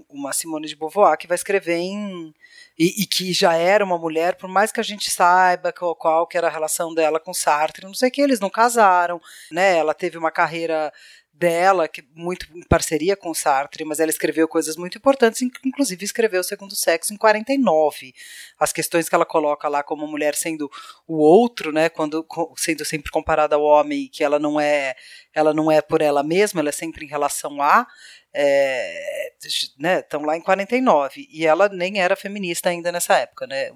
[0.09, 2.35] uma Simone de Beauvoir que vai escrever em
[2.77, 6.27] e, e, que já era uma mulher, por mais que a gente saiba qual, qual
[6.27, 9.77] que era a relação dela com Sartre, não sei que eles não casaram, né?
[9.77, 10.93] Ela teve uma carreira
[11.39, 16.41] dela, que muito em parceria com Sartre, mas ela escreveu coisas muito importantes, inclusive escreveu
[16.41, 18.13] o Segundo Sexo em 49.
[18.59, 20.69] As questões que ela coloca lá como mulher sendo
[21.07, 24.97] o outro, né, quando sendo sempre comparada ao homem, que ela não é,
[25.33, 27.87] ela não é por ela mesma, ela é sempre em relação a
[28.35, 29.33] é,
[29.79, 33.71] né, estão lá em 49 e ela nem era feminista ainda nessa época, né?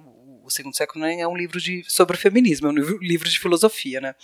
[0.44, 3.38] O, Segundo Século nem é um livro de sobre feminismo, é um livro, livro de
[3.38, 4.14] filosofia, né?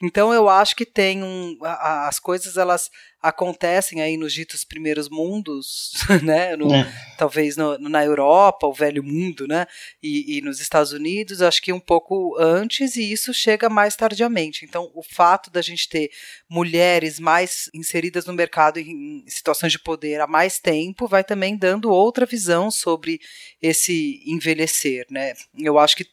[0.00, 2.90] Então eu acho que tem um, a, as coisas elas
[3.22, 6.56] acontecem aí nos ditos primeiros mundos, né?
[6.56, 6.92] No, é.
[7.16, 9.66] Talvez no, na Europa, o velho mundo, né?
[10.02, 14.64] E, e, nos Estados Unidos, acho que um pouco antes, e isso chega mais tardiamente.
[14.64, 16.10] Então, o fato da gente ter
[16.48, 21.90] mulheres mais inseridas no mercado em situações de poder há mais tempo vai também dando
[21.90, 23.20] outra visão sobre
[23.60, 25.34] esse envelhecer, né?
[25.56, 26.06] Eu acho que.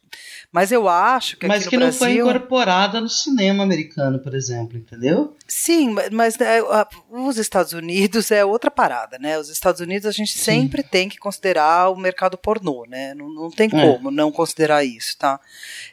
[0.52, 1.48] Mas eu acho que.
[1.48, 1.98] Mas que não Brasil...
[1.98, 5.36] foi incorporada no cinema americano, por exemplo, entendeu?
[5.48, 6.60] Sim, mas né,
[7.08, 9.38] os Estados Unidos é outra parada, né?
[9.38, 10.88] Os Estados Unidos a gente sempre Sim.
[10.88, 13.14] tem que considerar o mercado pornô, né?
[13.14, 13.70] Não, não tem é.
[13.70, 15.40] como não considerar isso, tá?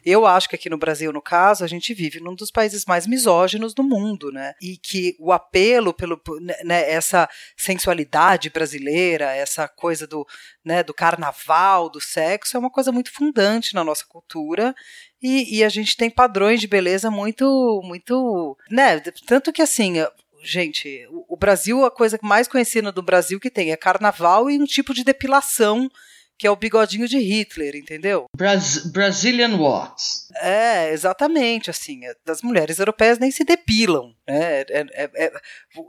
[0.06, 3.08] Eu acho que aqui no Brasil, no caso, a gente vive num dos países mais
[3.08, 4.54] misóginos do mundo, né?
[4.62, 10.26] E que o apelo pelo né, né essa sensualidade brasileira, essa coisa do,
[10.64, 14.76] né, do carnaval, do sexo, é uma coisa muito fundante na nossa cultura
[15.22, 19.00] e, e, a gente tem padrões de beleza muito, muito, né?
[19.26, 19.96] Tanto que assim,
[20.44, 24.60] gente, o, o Brasil, a coisa mais conhecida do Brasil que tem é carnaval e
[24.60, 25.90] um tipo de depilação
[26.38, 28.26] que é o bigodinho de Hitler, entendeu?
[28.36, 30.28] Bras Brazilian Watts.
[30.40, 34.14] É, exatamente, assim, é, as mulheres europeias nem se depilam?
[34.30, 35.34] É, é, é,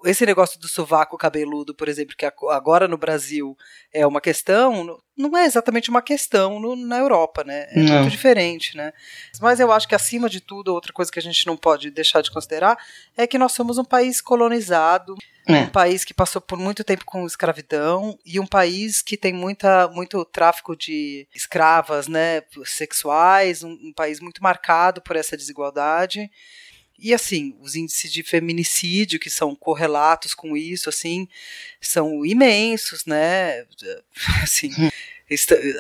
[0.04, 3.56] esse negócio do sovaco cabeludo, por exemplo, que agora no Brasil
[3.92, 7.66] é uma questão, não é exatamente uma questão no, na Europa, né?
[7.70, 8.00] É não.
[8.00, 8.92] muito diferente, né?
[9.40, 12.22] Mas eu acho que acima de tudo, outra coisa que a gente não pode deixar
[12.22, 12.78] de considerar
[13.16, 15.16] é que nós somos um país colonizado,
[15.48, 15.62] é.
[15.62, 19.88] Um país que passou por muito tempo com escravidão e um país que tem muita,
[19.88, 26.30] muito tráfico de escravas né, sexuais, um, um país muito marcado por essa desigualdade.
[26.98, 31.28] E assim, os índices de feminicídio que são correlatos com isso, assim,
[31.80, 33.64] são imensos, né?
[34.42, 34.70] Assim,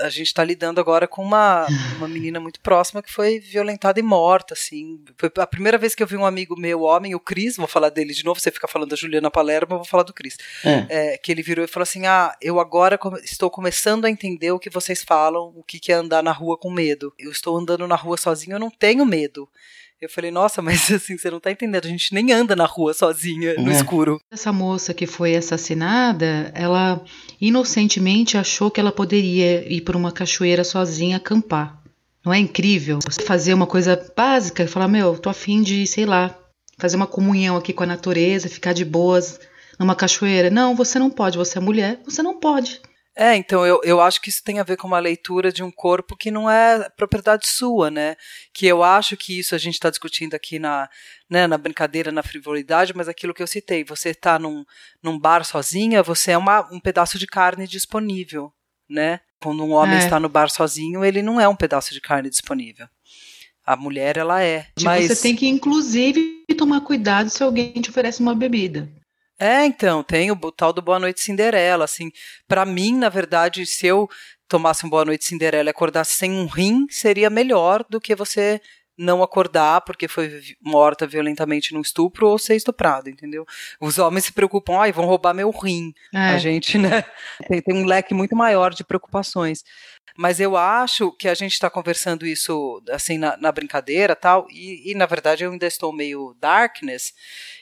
[0.02, 4.02] a gente está lidando agora com uma, uma menina muito próxima que foi violentada e
[4.02, 5.00] morta, assim.
[5.16, 7.88] Foi a primeira vez que eu vi um amigo meu, homem, o Cris, vou falar
[7.88, 10.36] dele de novo, você fica falando da Juliana Palermo, eu vou falar do Cris.
[10.62, 10.86] É.
[11.14, 14.58] É, que ele virou e falou assim: Ah, eu agora estou começando a entender o
[14.58, 17.14] que vocês falam, o que, que é andar na rua com medo.
[17.18, 19.48] Eu estou andando na rua sozinho, eu não tenho medo.
[20.00, 22.94] Eu falei, nossa, mas assim, você não tá entendendo, a gente nem anda na rua
[22.94, 23.74] sozinha, no é.
[23.74, 24.20] escuro.
[24.30, 27.04] Essa moça que foi assassinada, ela
[27.40, 31.82] inocentemente achou que ela poderia ir para uma cachoeira sozinha acampar.
[32.24, 32.98] Não é incrível?
[33.04, 36.36] Você fazer uma coisa básica e falar, meu, tô afim de, sei lá,
[36.76, 39.40] fazer uma comunhão aqui com a natureza, ficar de boas
[39.78, 40.50] numa cachoeira.
[40.50, 42.80] Não, você não pode, você é mulher, você não pode.
[43.20, 45.72] É, então eu, eu acho que isso tem a ver com uma leitura de um
[45.72, 48.14] corpo que não é propriedade sua, né?
[48.54, 50.88] Que eu acho que isso a gente está discutindo aqui na,
[51.28, 54.64] né, na brincadeira, na frivolidade, mas aquilo que eu citei, você está num,
[55.02, 58.52] num bar sozinha, você é uma, um pedaço de carne disponível,
[58.88, 59.18] né?
[59.40, 59.98] Quando um homem é.
[59.98, 62.86] está no bar sozinho, ele não é um pedaço de carne disponível.
[63.66, 64.60] A mulher, ela é.
[64.76, 65.08] Tipo, mas...
[65.08, 68.88] Você tem que, inclusive, tomar cuidado se alguém te oferece uma bebida.
[69.38, 72.10] É, então, tem o tal do Boa Noite Cinderela, assim,
[72.48, 74.08] para mim, na verdade, se eu
[74.48, 78.60] tomasse um Boa Noite Cinderela e acordasse sem um rim, seria melhor do que você
[78.98, 83.46] não acordar porque foi morta violentamente num estupro ou ser estuprada, entendeu?
[83.80, 85.92] Os homens se preocupam, ai, vão roubar meu rim.
[86.12, 86.30] É.
[86.30, 87.04] A gente, né,
[87.46, 89.62] tem, tem um leque muito maior de preocupações.
[90.16, 94.90] Mas eu acho que a gente está conversando isso assim na, na brincadeira tal, e,
[94.90, 97.14] e, na verdade eu ainda estou meio darkness,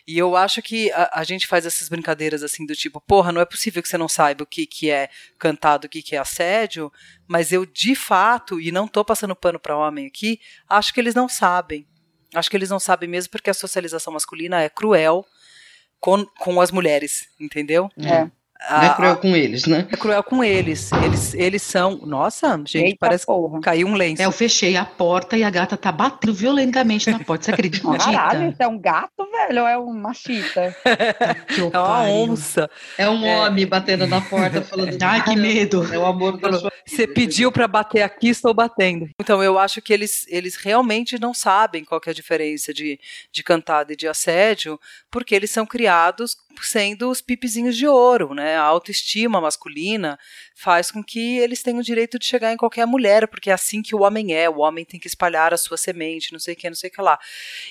[0.06, 3.40] e eu acho que a, a, gente faz essas brincadeiras assim do tipo, porra, não
[3.40, 6.18] é possível que você não saiba o que, que é cantado, o que, que é
[6.18, 6.92] assédio,
[7.26, 11.14] mas eu de fato, e não tô passando pano para homem aqui, acho que eles
[11.14, 11.87] não sabem.
[12.35, 15.24] Acho que eles não sabem mesmo porque a socialização masculina é cruel
[15.98, 17.90] com, com as mulheres, entendeu?
[17.98, 18.30] É.
[18.71, 19.87] Não é cruel com eles, né?
[19.90, 20.90] É cruel com eles.
[20.92, 21.99] Eles, eles são.
[22.05, 24.23] Nossa, gente, Eita parece que caiu um lenço.
[24.23, 27.45] É, eu fechei a porta e a gata tá batendo violentamente na porta.
[27.45, 27.97] Você acredita?
[27.97, 29.62] Caralho, isso é um gato, velho?
[29.62, 30.75] Ou é um machista?
[31.49, 32.71] que é uma onça.
[32.97, 33.40] É um é.
[33.40, 34.97] homem batendo na porta falando.
[35.03, 35.87] Ai, que medo.
[35.92, 39.09] É o amor da sua Você pediu para bater aqui, estou batendo.
[39.21, 42.98] Então, eu acho que eles, eles realmente não sabem qual é a diferença de,
[43.31, 44.81] de cantada e de assédio,
[45.11, 48.57] porque eles são criados sendo os pipizinhos de ouro, né?
[48.57, 50.19] A autoestima masculina
[50.59, 53.83] faz com que eles tenham o direito de chegar em qualquer mulher, porque é assim
[53.83, 56.57] que o homem é, o homem tem que espalhar a sua semente, não sei o
[56.57, 57.19] que, não sei o que lá.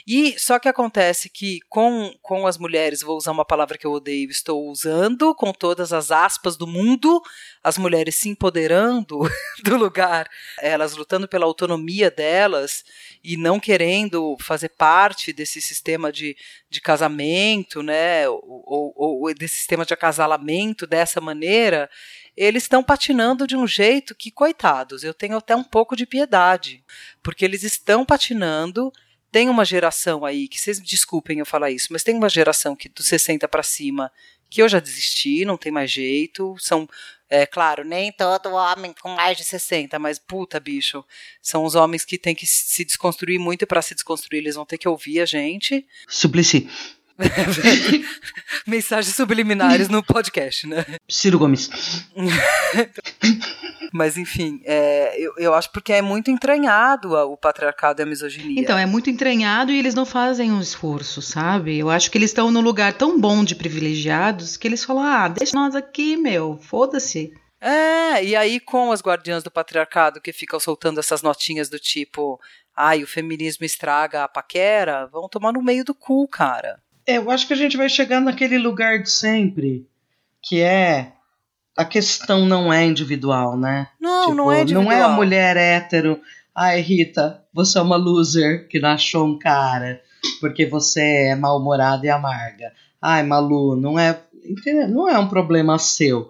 [0.05, 3.91] E só que acontece que com, com as mulheres, vou usar uma palavra que eu
[3.91, 7.19] odeio, estou usando com todas as aspas do mundo,
[7.63, 9.19] as mulheres se empoderando
[9.65, 10.29] do lugar,
[10.59, 12.85] elas lutando pela autonomia delas
[13.23, 16.37] e não querendo fazer parte desse sistema de,
[16.69, 21.89] de casamento, né, ou, ou, ou desse sistema de acasalamento dessa maneira,
[22.35, 26.83] eles estão patinando de um jeito que, coitados, eu tenho até um pouco de piedade,
[27.23, 28.91] porque eles estão patinando
[29.31, 32.73] tem uma geração aí, que vocês me desculpem eu falar isso, mas tem uma geração
[32.73, 34.09] que dos 60 para cima
[34.49, 36.87] que eu já desisti, não tem mais jeito, são
[37.29, 41.03] é claro, nem todo homem com mais de 60, mas puta, bicho,
[41.41, 44.65] são os homens que têm que se desconstruir muito e para se desconstruir eles vão
[44.65, 45.85] ter que ouvir a gente.
[46.07, 46.69] Suplicy.
[48.67, 50.85] Mensagens subliminares no podcast, né?
[51.07, 51.69] Ciro Gomes.
[53.93, 58.61] Mas, enfim, é, eu, eu acho porque é muito entranhado o patriarcado e a misoginia.
[58.61, 61.77] Então, é muito entranhado e eles não fazem um esforço, sabe?
[61.77, 65.27] Eu acho que eles estão num lugar tão bom de privilegiados que eles falam: ah,
[65.29, 67.31] deixa nós aqui, meu, foda-se.
[67.61, 72.39] É, e aí com as guardiãs do patriarcado que ficam soltando essas notinhas do tipo,
[72.75, 76.79] ai, o feminismo estraga a paquera, vão tomar no meio do cu, cara.
[77.07, 79.87] É, eu acho que a gente vai chegar naquele lugar de sempre,
[80.41, 81.13] que é
[81.77, 83.87] a questão não é individual, né?
[83.99, 84.83] Não, tipo, não é individual.
[84.85, 86.19] Não é a mulher hétero,
[86.53, 90.01] ai Rita, você é uma loser que não achou um cara
[90.39, 92.71] porque você é mal-humorada e amarga.
[93.01, 94.19] Ai, Malu, não é,
[94.89, 96.29] não é um problema seu,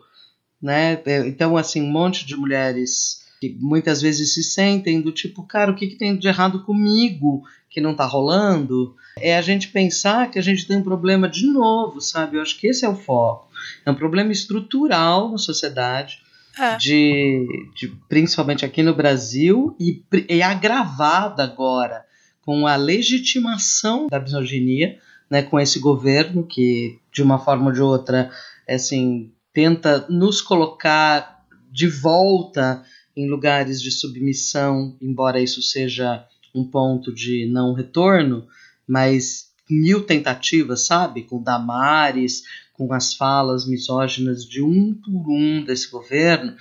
[0.62, 1.02] né?
[1.26, 5.76] Então, assim, um monte de mulheres que muitas vezes se sentem do tipo, cara, o
[5.76, 8.96] que, que tem de errado comigo que não tá rolando?
[9.20, 12.38] É a gente pensar que a gente tem um problema de novo, sabe?
[12.38, 13.50] Eu acho que esse é o foco.
[13.86, 16.20] É um problema estrutural na sociedade,
[16.60, 16.76] é.
[16.78, 22.06] de, de, principalmente aqui no Brasil, e é agravado agora
[22.42, 25.00] com a legitimação da misoginia,
[25.30, 28.30] né, com esse governo que, de uma forma ou de outra,
[28.70, 32.84] assim, tenta nos colocar de volta
[33.16, 38.48] em lugares de submissão, embora isso seja um ponto de não retorno,
[38.88, 41.24] mas mil tentativas, sabe?
[41.24, 46.56] Com Damares, com as falas misóginas de um por um desse governo.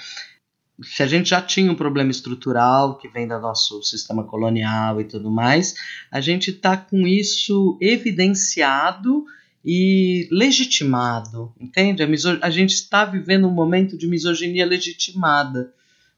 [0.83, 5.05] Se a gente já tinha um problema estrutural que vem do nosso sistema colonial e
[5.05, 5.75] tudo mais,
[6.11, 9.25] a gente está com isso evidenciado
[9.65, 12.03] e legitimado, entende?
[12.03, 12.09] A,
[12.43, 15.73] a gente está vivendo um momento de misoginia legitimada.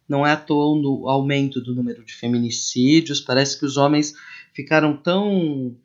[0.09, 3.21] Não é à toa o aumento do número de feminicídios.
[3.21, 4.15] Parece que os homens
[4.55, 5.77] ficaram tão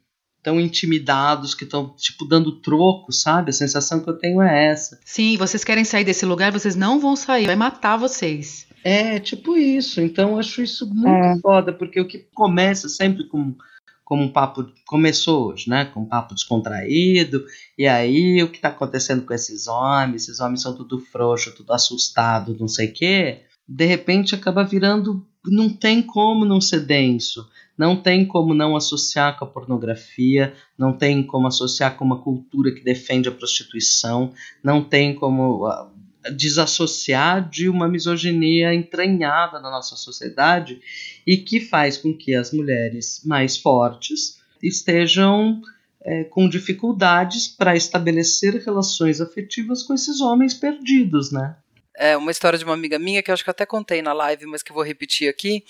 [0.44, 3.50] tão intimidados, que estão, tipo, dando troco, sabe?
[3.50, 5.00] A sensação que eu tenho é essa.
[5.06, 8.68] Sim, vocês querem sair desse lugar, vocês não vão sair, vai matar vocês.
[8.84, 10.02] É, tipo isso.
[10.02, 11.40] Então eu acho isso muito é.
[11.40, 13.56] foda, porque o que começa sempre com
[14.04, 15.86] como um papo começou hoje, né?
[15.86, 17.46] Com um papo descontraído.
[17.78, 20.24] E aí o que está acontecendo com esses homens?
[20.24, 23.44] Esses homens são tudo frouxo, tudo assustado, não sei o quê.
[23.66, 27.48] De repente acaba virando, não tem como não ser denso.
[27.78, 32.74] Não tem como não associar com a pornografia, não tem como associar com uma cultura
[32.74, 35.90] que defende a prostituição, não tem como uh,
[36.36, 40.80] desassociar de uma misoginia entranhada na nossa sociedade
[41.26, 45.62] e que faz com que as mulheres mais fortes estejam
[46.04, 51.56] é, com dificuldades para estabelecer relações afetivas com esses homens perdidos, né?
[51.96, 54.14] É uma história de uma amiga minha que eu acho que eu até contei na
[54.14, 55.64] live, mas que vou repetir aqui,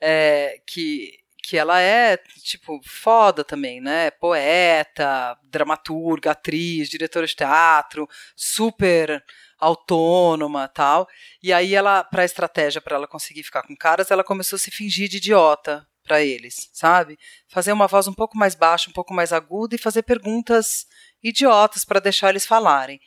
[0.00, 4.10] é, que que ela é, tipo, foda também, né?
[4.10, 9.24] Poeta, dramaturga, atriz, diretora de teatro, super
[9.58, 11.08] autônoma, tal.
[11.42, 14.70] E aí ela, para estratégia para ela conseguir ficar com caras, ela começou a se
[14.70, 17.18] fingir de idiota para eles, sabe?
[17.46, 20.86] Fazer uma voz um pouco mais baixa, um pouco mais aguda e fazer perguntas
[21.22, 23.00] idiotas para deixar eles falarem.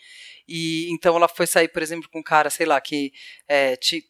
[0.47, 3.13] E então ela foi sair, por exemplo, com um cara, sei lá, que
[3.47, 4.01] é, tinha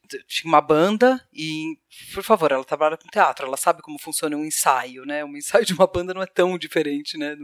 [0.45, 1.77] uma banda e,
[2.13, 5.23] por favor, ela trabalha com teatro, ela sabe como funciona um ensaio, né?
[5.23, 7.35] Um ensaio de uma banda não é tão diferente, né?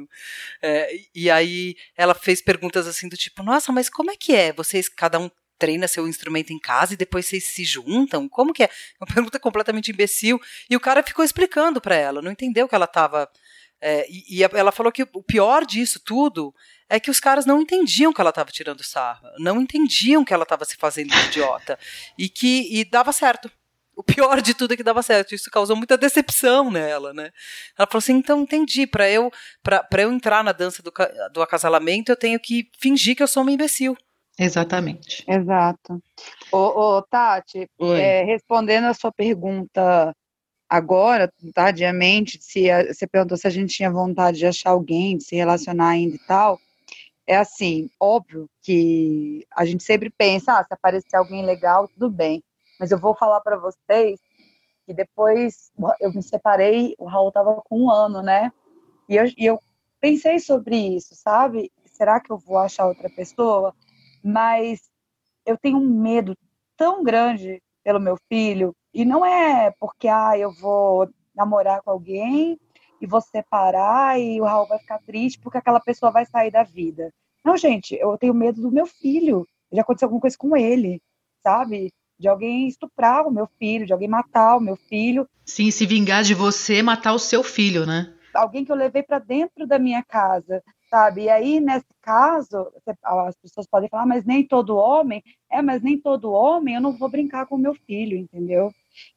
[0.61, 4.51] É, e aí ela fez perguntas assim do tipo, nossa, mas como é que é?
[4.53, 5.29] Vocês, cada um
[5.59, 8.27] treina seu instrumento em casa e depois vocês se juntam?
[8.29, 8.69] Como que é?
[8.99, 10.39] Uma pergunta completamente imbecil.
[10.69, 13.29] E o cara ficou explicando para ela, não entendeu que ela estava
[13.81, 16.53] é, e, e, ela falou que o pior disso tudo
[16.89, 20.43] é que os caras não entendiam que ela estava tirando sarro, não entendiam que ela
[20.43, 21.79] estava se fazendo idiota
[22.17, 23.49] e que e dava certo.
[23.95, 25.35] O pior de tudo é que dava certo.
[25.35, 27.31] Isso causou muita decepção nela, né?
[27.77, 28.87] Ela falou assim: então entendi.
[28.87, 29.29] Para eu
[29.61, 30.91] para eu entrar na dança do,
[31.33, 33.97] do acasalamento, eu tenho que fingir que eu sou uma imbecil.
[34.39, 35.25] Exatamente.
[35.27, 36.01] Exato.
[36.49, 36.57] Ô,
[36.97, 37.67] ô Tati,
[37.97, 40.15] é, respondendo a sua pergunta
[40.69, 45.23] agora, tardiamente, se a, você perguntou se a gente tinha vontade de achar alguém, de
[45.23, 46.59] se relacionar ainda e tal,
[47.25, 52.43] é assim, óbvio que a gente sempre pensa, ah, se aparecer alguém legal, tudo bem.
[52.79, 54.19] Mas eu vou falar para vocês
[54.85, 58.51] que depois eu me separei, o Raul tava com um ano, né?
[59.07, 59.59] E eu, e eu
[59.99, 61.71] pensei sobre isso, sabe?
[61.85, 63.75] Será que eu vou achar outra pessoa?
[64.23, 64.89] Mas
[65.45, 66.35] eu tenho um medo
[66.75, 72.59] tão grande pelo meu filho, e não é porque ah, eu vou namorar com alguém
[73.01, 76.63] e você parar e o Raul vai ficar triste porque aquela pessoa vai sair da
[76.63, 77.13] vida.
[77.43, 79.47] Não, gente, eu tenho medo do meu filho.
[79.71, 81.01] Já aconteceu alguma coisa com ele,
[81.41, 81.93] sabe?
[82.19, 85.27] De alguém estuprar o meu filho, de alguém matar o meu filho.
[85.45, 88.13] Sim, se vingar de você, matar o seu filho, né?
[88.33, 91.23] Alguém que eu levei para dentro da minha casa, sabe?
[91.23, 92.71] E aí, nesse caso,
[93.03, 95.23] as pessoas podem falar, mas nem todo homem.
[95.51, 98.71] É, mas nem todo homem, eu não vou brincar com meu filho, entendeu?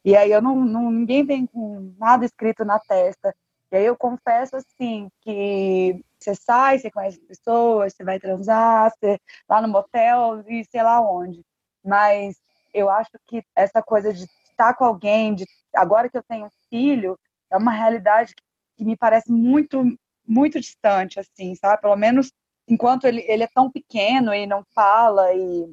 [0.05, 3.35] E aí eu não, não ninguém vem com nada escrito na testa.
[3.71, 9.19] E aí eu confesso assim que você sai, você conhece pessoas, você vai transar, você
[9.49, 11.43] lá no motel e sei lá onde.
[11.85, 12.37] Mas
[12.75, 17.19] eu acho que essa coisa de estar com alguém, de agora que eu tenho filho,
[17.51, 18.35] é uma realidade
[18.77, 19.83] que me parece muito
[20.27, 21.81] muito distante assim, sabe?
[21.81, 22.31] Pelo menos
[22.69, 25.73] enquanto ele, ele é tão pequeno e não fala e,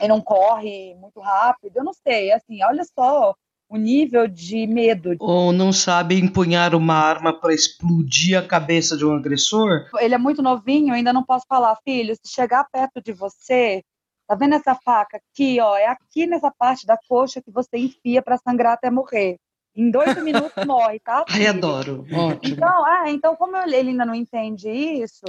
[0.00, 3.34] e não corre muito rápido, eu não sei, assim, olha só
[3.68, 5.16] o nível de medo.
[5.18, 9.88] Ou não sabe empunhar uma arma para explodir a cabeça de um agressor?
[9.98, 13.82] Ele é muito novinho, ainda não posso falar, filho, se chegar perto de você,
[14.28, 15.76] tá vendo essa faca aqui, ó?
[15.76, 19.38] É aqui nessa parte da coxa que você enfia para sangrar até morrer.
[19.76, 21.24] Em dois minutos morre, tá?
[21.30, 22.06] Ai, adoro.
[22.12, 22.54] Ótimo.
[22.54, 25.24] Então, ah, então, como ele ainda não entende isso,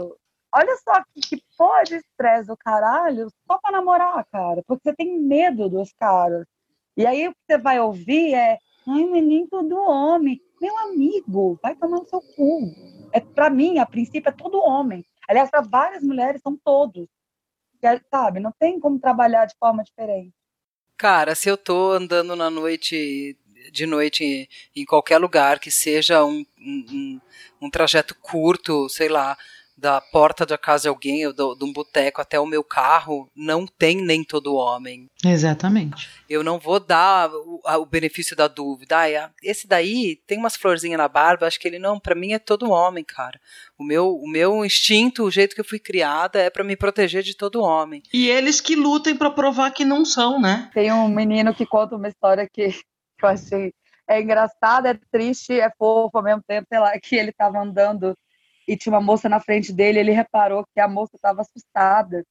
[0.54, 4.62] olha só que, que pode estresse do caralho só pra namorar, cara.
[4.68, 6.46] Porque você tem medo dos caras.
[6.96, 10.40] E aí o que você vai ouvir é, ai, mas nem todo homem.
[10.62, 12.72] Meu amigo, vai tomar no seu cu.
[13.12, 15.04] É, para mim, a princípio, é todo homem.
[15.28, 17.08] Aliás, para várias mulheres, são todos.
[18.10, 20.34] Sabe, não tem como trabalhar de forma diferente.
[20.98, 23.38] Cara, se eu tô andando na noite,
[23.72, 27.20] de noite em qualquer lugar, que seja um, um,
[27.62, 29.38] um trajeto curto, sei lá,
[29.78, 33.30] da porta da casa de alguém ou do, de um boteco até o meu carro,
[33.36, 35.10] não tem nem todo homem.
[35.24, 36.10] Exatamente.
[36.30, 38.98] Eu não vou dar o, o benefício da dúvida.
[38.98, 42.40] Ah, esse daí tem umas florzinhas na barba, acho que ele não, para mim é
[42.40, 43.40] todo homem, cara.
[43.78, 47.22] O meu, o meu instinto, o jeito que eu fui criada é para me proteger
[47.22, 48.02] de todo homem.
[48.14, 50.70] E eles que lutem para provar que não são, né?
[50.74, 52.74] Tem um menino que conta uma história que
[53.24, 53.74] eu achei
[54.08, 58.16] é engraçado, é triste, é fofo ao mesmo tempo, sei lá, que ele tava andando
[58.68, 62.24] e tinha uma moça na frente dele, ele reparou que a moça estava assustada,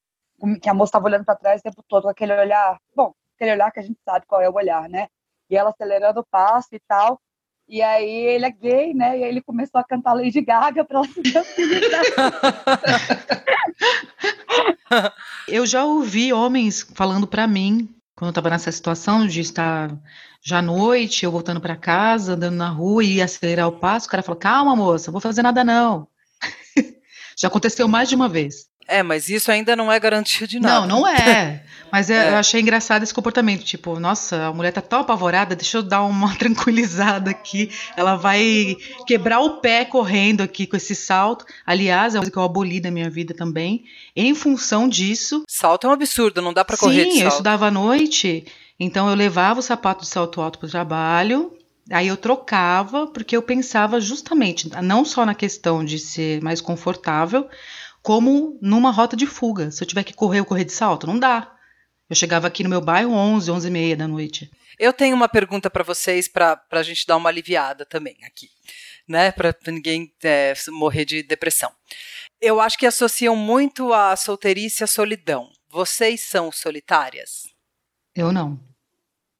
[0.61, 3.51] que a moça estava olhando para trás o tempo todo com aquele olhar, bom, aquele
[3.51, 5.07] olhar que a gente sabe qual é o olhar, né?
[5.49, 7.19] E ela acelerando o passo e tal.
[7.67, 9.17] E aí ele é gay, né?
[9.17, 12.03] E aí ele começou a cantar Lady Gaga para ela se tranquilizar.
[15.47, 19.97] eu já ouvi homens falando para mim, quando eu estava nessa situação de estar
[20.43, 24.09] já à noite, eu voltando para casa, andando na rua e acelerar o passo, o
[24.09, 26.07] cara falou: "Calma, moça, não vou fazer nada não".
[27.39, 28.67] Já aconteceu mais de uma vez.
[28.87, 30.85] É, mas isso ainda não é garantia de nada.
[30.85, 31.63] Não, não é.
[31.91, 32.29] Mas é, é.
[32.31, 33.63] eu achei engraçado esse comportamento.
[33.63, 37.71] Tipo, nossa, a mulher tá tão apavorada, deixa eu dar uma tranquilizada aqui.
[37.95, 38.75] Ela vai
[39.07, 41.45] quebrar o pé correndo aqui com esse salto.
[41.65, 43.85] Aliás, é uma coisa que eu aboli na minha vida também.
[44.15, 45.43] Em função disso.
[45.47, 48.45] Salto é um absurdo, não dá para correr Sim, eu estudava à noite,
[48.79, 51.55] então eu levava o sapato de salto alto pro trabalho
[51.91, 57.47] Aí eu trocava, porque eu pensava justamente, não só na questão de ser mais confortável,
[58.05, 59.71] como numa rota de fuga.
[59.71, 61.51] Se eu tiver que correr, eu correr de salto, não dá.
[62.07, 64.51] Eu chegava aqui no meu bairro 11, 11 e meia da noite.
[64.77, 68.47] Eu tenho uma pergunta para vocês, para a gente dar uma aliviada também aqui,
[69.07, 69.31] né?
[69.31, 71.71] Para ninguém é, morrer de depressão.
[72.39, 75.49] Eu acho que associam muito a solteirice à solidão.
[75.71, 77.47] Vocês são solitárias?
[78.13, 78.59] Eu não.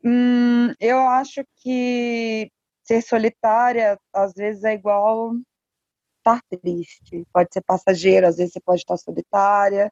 [0.03, 2.49] Hum, eu acho que
[2.83, 5.33] ser solitária às vezes é igual
[6.25, 7.23] estar triste.
[7.31, 9.91] Pode ser passageiro, às vezes você pode estar solitária,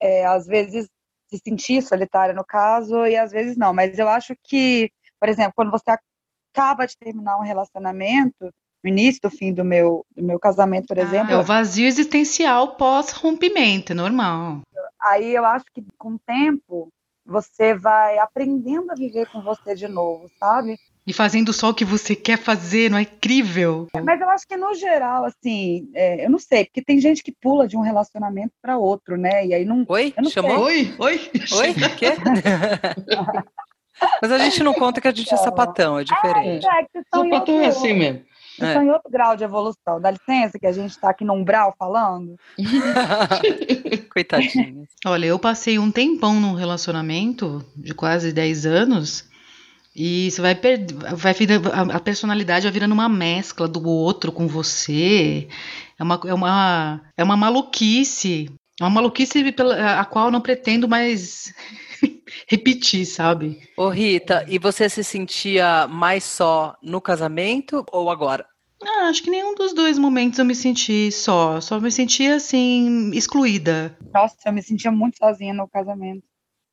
[0.00, 0.88] é, às vezes
[1.28, 3.72] se sentir solitária no caso, e às vezes não.
[3.72, 4.90] Mas eu acho que,
[5.20, 5.90] por exemplo, quando você
[6.52, 10.98] acaba de terminar um relacionamento, no início do fim do meu, do meu casamento, por
[10.98, 11.32] ah, exemplo.
[11.32, 14.62] É o vazio existencial pós-rompimento, é normal.
[15.00, 16.88] Aí eu acho que com o tempo
[17.24, 20.78] você vai aprendendo a viver com você de novo, sabe?
[21.08, 23.88] E fazendo só o que você quer fazer, não é incrível?
[24.04, 27.32] Mas eu acho que no geral, assim, é, eu não sei, porque tem gente que
[27.32, 29.46] pula de um relacionamento para outro, né?
[29.46, 29.86] E aí não.
[29.88, 30.12] Oi?
[30.18, 30.64] não Chamou?
[30.64, 30.94] Oi?
[30.98, 31.30] Oi?
[31.50, 31.74] Oi?
[31.96, 32.12] Quê?
[34.20, 36.66] Mas a gente não conta que a gente é sapatão, é diferente.
[36.66, 38.28] É, é, sapatão é assim mesmo.
[38.58, 38.84] Vocês estão é.
[38.84, 40.00] em outro grau de evolução.
[40.00, 42.36] Dá licença que a gente está aqui no umbral falando.
[44.12, 44.84] Coitadinha.
[45.06, 49.27] Olha, eu passei um tempão num relacionamento de quase 10 anos.
[50.00, 51.34] E você vai perder, vai
[51.92, 55.48] a personalidade vai virando uma mescla do outro com você.
[55.98, 58.48] É uma, é uma, é uma maluquice.
[58.80, 61.52] É uma maluquice pela, a qual eu não pretendo mais
[62.46, 63.60] repetir, sabe?
[63.76, 68.46] Ô Rita, e você se sentia mais só no casamento ou agora?
[68.80, 71.60] Ah, acho que nenhum dos dois momentos eu me senti só.
[71.60, 73.98] Só me senti assim, excluída.
[74.14, 76.22] Nossa, eu me sentia muito sozinha no casamento.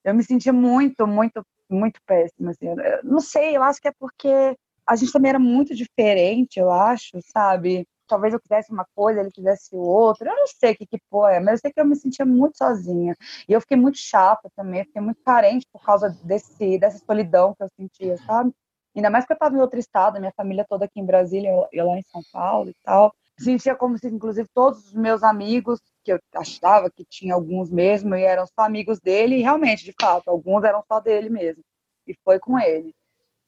[0.04, 2.52] Eu me sentia muito, muito, muito péssima.
[2.52, 2.68] Assim.
[2.68, 4.58] Eu não sei, eu acho que é porque
[4.88, 7.88] a gente também era muito diferente, eu acho, sabe?
[8.08, 10.30] Talvez eu quisesse uma coisa, ele quisesse outra.
[10.30, 12.58] Eu não sei o que, que foi, mas eu sei que eu me sentia muito
[12.58, 13.16] sozinha.
[13.50, 17.64] E eu fiquei muito chata também, fiquei muito carente por causa desse, dessa solidão que
[17.64, 18.54] eu sentia, sabe?
[18.96, 21.88] Ainda mais que eu estava em outro estado, minha família toda aqui em Brasília, eu
[21.88, 23.14] lá em São Paulo e tal.
[23.38, 28.16] Sentia como se, inclusive, todos os meus amigos, que eu achava que tinha alguns mesmo,
[28.16, 31.64] e eram só amigos dele, e realmente, de fato, alguns eram só dele mesmo.
[32.08, 32.94] E foi com ele.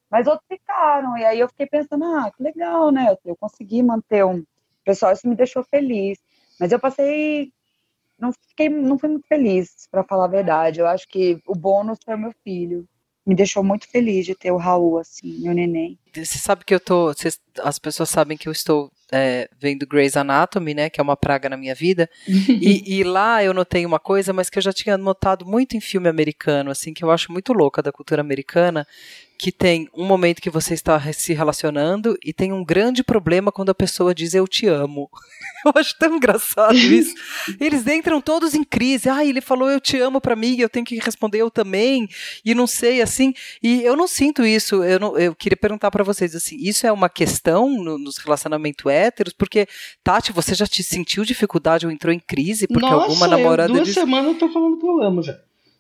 [0.10, 3.16] Mas outros ficaram, e aí eu fiquei pensando, ah, que legal, né?
[3.26, 4.44] Eu, consegui manter um.
[4.84, 6.18] Pessoal, isso me deixou feliz.
[6.60, 7.52] Mas eu passei.
[8.18, 10.80] Não, fiquei, não fui muito feliz, para falar a verdade.
[10.80, 12.88] Eu acho que o bônus foi meu filho
[13.28, 16.00] me deixou muito feliz de ter o Raul, assim, meu neném.
[16.16, 17.14] Você sabe que eu tô.
[17.14, 20.90] Cês, as pessoas sabem que eu estou é, vendo Grey's Anatomy, né?
[20.90, 22.10] Que é uma praga na minha vida.
[22.28, 25.82] e, e, lá eu notei uma coisa, mas que eu já tinha notado muito em
[25.82, 28.86] filme americano, assim, que eu acho muito louca da cultura americana,
[29.38, 33.70] que tem um momento que você está se relacionando e tem um grande problema quando
[33.70, 35.10] a pessoa diz eu te amo.
[35.66, 37.14] Eu acho tão engraçado isso.
[37.60, 39.10] Eles entram todos em crise.
[39.10, 42.08] Ah, ele falou eu te amo para mim, eu tenho que responder eu também.
[42.46, 43.34] E não sei assim.
[43.62, 44.84] E eu não sinto isso.
[44.84, 48.86] Eu, não, eu queria perguntar para vocês assim, isso é uma questão no, nos relacionamentos
[48.86, 49.34] héteros?
[49.34, 49.68] Porque
[50.04, 53.76] Tati, você já te sentiu dificuldade ou entrou em crise porque Nossa, alguma namorada eu,
[53.76, 54.00] duas disse...
[54.00, 55.38] semanas eu tô falando que eu amo já.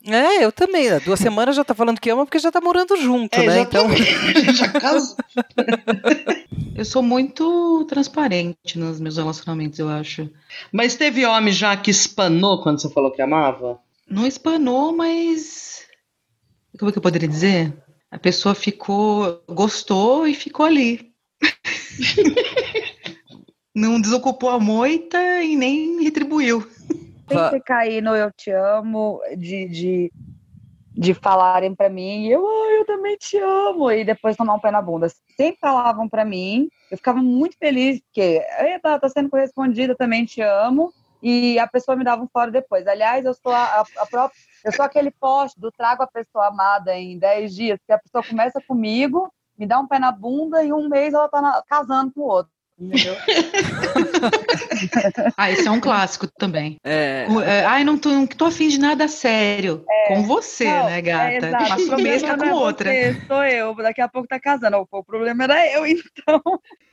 [0.07, 0.89] É, eu também.
[0.89, 0.99] Né?
[1.01, 3.59] Duas semanas já tá falando que ama porque já tá morando junto, é, né?
[3.61, 3.87] Então.
[4.55, 5.17] já casou.
[6.75, 10.29] eu sou muito transparente nos meus relacionamentos, eu acho.
[10.71, 13.79] Mas teve homem já que espanou quando você falou que amava?
[14.09, 15.85] Não espanou, mas.
[16.79, 17.73] Como é que eu poderia dizer?
[18.09, 19.43] A pessoa ficou.
[19.49, 21.11] gostou e ficou ali.
[23.75, 26.67] Não desocupou a moita e nem retribuiu
[27.28, 30.11] sempre cair no eu te amo, de, de,
[30.93, 34.71] de falarem para mim, eu, oh, eu também te amo, e depois tomar um pé
[34.71, 35.07] na bunda.
[35.36, 40.41] Sempre falavam para mim, eu ficava muito feliz, porque, eita, tá sendo correspondida, também te
[40.41, 42.88] amo, e a pessoa me dava um fora depois.
[42.88, 46.95] Aliás, eu sou a, a, própria, eu sou aquele poste do trago a pessoa amada
[46.95, 50.71] em 10 dias, que a pessoa começa comigo, me dá um pé na bunda e
[50.71, 52.51] um mês ela tá na, casando com o outro.
[52.80, 53.15] Entendeu?
[55.36, 56.78] ah, esse é um clássico também.
[56.84, 57.25] É.
[57.45, 59.84] é ai, não tô, não tô afim de nada sério.
[59.89, 60.09] É.
[60.09, 61.47] Com você, não, né, gata?
[61.47, 62.91] É Passou a mês tá com outra.
[62.91, 64.88] Você, sou eu, daqui a pouco tá casando.
[64.91, 66.39] O problema era eu, então.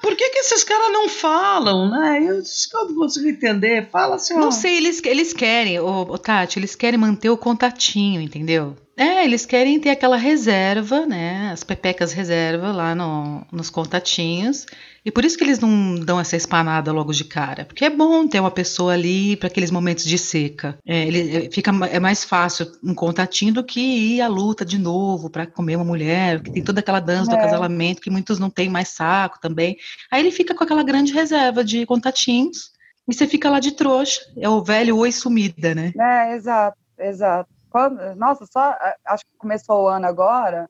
[0.00, 2.20] Por que, que esses caras não falam, né?
[2.22, 2.42] Eu
[2.88, 3.88] não consigo entender.
[3.90, 4.34] Fala assim.
[4.34, 8.76] Não sei, eles, eles querem, ô, Tati, eles querem manter o contatinho, entendeu?
[9.00, 11.48] É, eles querem ter aquela reserva, né?
[11.50, 14.66] As pepecas reserva lá no, nos contatinhos.
[15.02, 17.64] E por isso que eles não dão essa espanada logo de cara.
[17.64, 20.78] Porque é bom ter uma pessoa ali para aqueles momentos de seca.
[20.86, 24.76] É, ele é, fica é mais fácil um contatinho do que ir à luta de
[24.76, 27.34] novo para comer uma mulher, que tem toda aquela dança é.
[27.34, 29.78] do acasalamento que muitos não têm mais saco também.
[30.12, 32.70] Aí ele fica com aquela grande reserva de contatinhos
[33.08, 34.20] e você fica lá de trouxa.
[34.36, 35.90] É o velho oi sumida, né?
[35.98, 37.59] É, exato, exato.
[37.70, 40.68] Quando, nossa, só acho que começou o ano agora,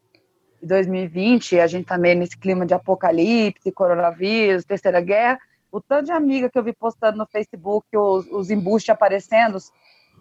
[0.63, 5.39] 2020, a gente também tá nesse clima de apocalipse, coronavírus, terceira guerra.
[5.73, 9.73] O tanto de amiga que eu vi postando no Facebook, os, os embustes aparecendo, os,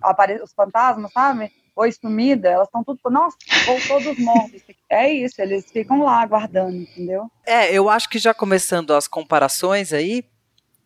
[0.02, 1.52] apare, os fantasmas, sabe?
[1.76, 3.00] Oi, sumida, elas estão tudo.
[3.10, 4.62] Nossa, voltou dos mortos.
[4.90, 7.30] É isso, eles ficam lá aguardando, entendeu?
[7.46, 10.24] É, eu acho que já começando as comparações aí,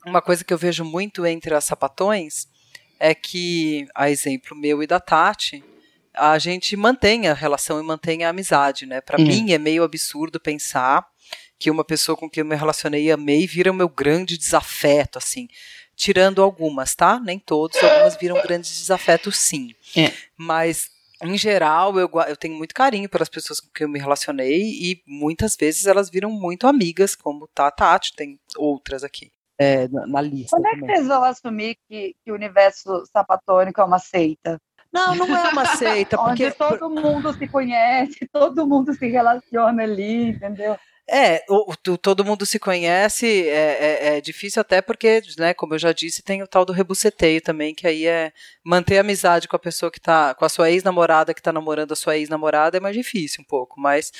[0.06, 2.48] uma coisa que eu vejo muito entre as sapatões
[3.00, 5.64] é que, a exemplo meu e da Tati,
[6.14, 9.01] a gente mantém a relação e mantém a amizade, né?
[9.01, 9.26] Para uhum.
[9.26, 11.05] mim é meio absurdo pensar
[11.57, 15.18] que uma pessoa com quem eu me relacionei e amei vira o meu grande desafeto,
[15.18, 15.47] assim.
[15.95, 17.20] Tirando algumas, tá?
[17.20, 19.74] Nem todos, algumas viram grandes desafetos, sim.
[19.95, 20.11] É.
[20.38, 20.89] Mas
[21.24, 25.01] em geral, eu, eu tenho muito carinho pelas pessoas com quem eu me relacionei e
[25.07, 29.32] muitas vezes elas viram muito amigas, como tá Tati, tem outras aqui.
[29.57, 30.57] É, na, na lista.
[30.57, 34.59] Quando é que vocês vão assumir que, que o universo sapatônico é uma seita?
[34.94, 36.16] Não, não é uma seita.
[36.22, 40.78] porque Onde todo mundo se conhece, todo mundo se relaciona ali, entendeu?
[41.10, 45.74] É, o, o, todo mundo se conhece, é, é, é, difícil até porque, né, como
[45.74, 48.32] eu já disse, tem o tal do rebuceteio também, que aí é
[48.64, 51.95] manter amizade com a pessoa que tá, com a sua ex-namorada que tá namorando a
[51.95, 54.14] sua ex-namorada é mais difícil um pouco, mas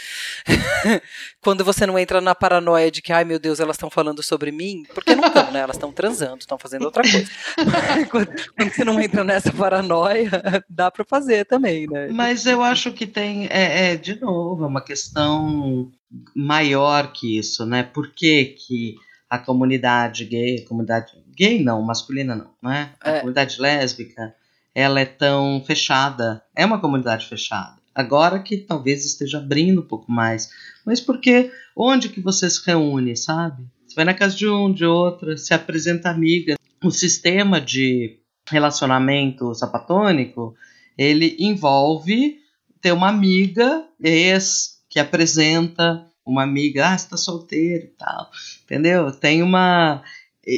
[1.41, 4.51] quando você não entra na paranoia de que, ai meu Deus, elas estão falando sobre
[4.51, 7.31] mim, porque não estão, né, elas estão transando, estão fazendo outra coisa.
[8.11, 8.27] quando,
[8.57, 10.29] quando, você não entra nessa paranoia,
[10.69, 12.09] dá para fazer também, né?
[12.11, 15.89] Mas eu acho que tem, é, é de novo, é uma questão
[16.36, 17.84] maior que isso, né?
[17.84, 18.95] Por que, que
[19.30, 22.91] a comunidade gay, comunidade gay não, masculina não, né?
[23.01, 23.20] A é.
[23.20, 24.36] comunidade lésbica,
[24.76, 26.43] ela é tão fechada.
[26.55, 27.76] É uma comunidade fechada.
[27.95, 30.49] Agora que talvez esteja abrindo um pouco mais.
[30.86, 33.64] Mas porque onde que você se reúne, sabe?
[33.88, 36.55] Você vai na casa de um, de outra, se apresenta amiga.
[36.84, 40.55] O sistema de relacionamento sapatônico,
[40.97, 42.39] ele envolve
[42.82, 48.29] ter uma amiga ex que apresenta uma amiga, ah, você tá solteiro e tal,
[48.63, 49.11] entendeu?
[49.11, 50.03] Tem uma,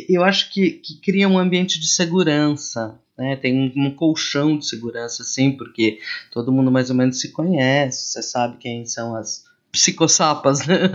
[0.10, 3.38] eu acho que, que cria um ambiente de segurança, né?
[3.38, 6.00] Tem um, um, colchão de segurança, assim, porque
[6.32, 10.90] todo mundo mais ou menos se conhece, você sabe quem são as psicossapas, né?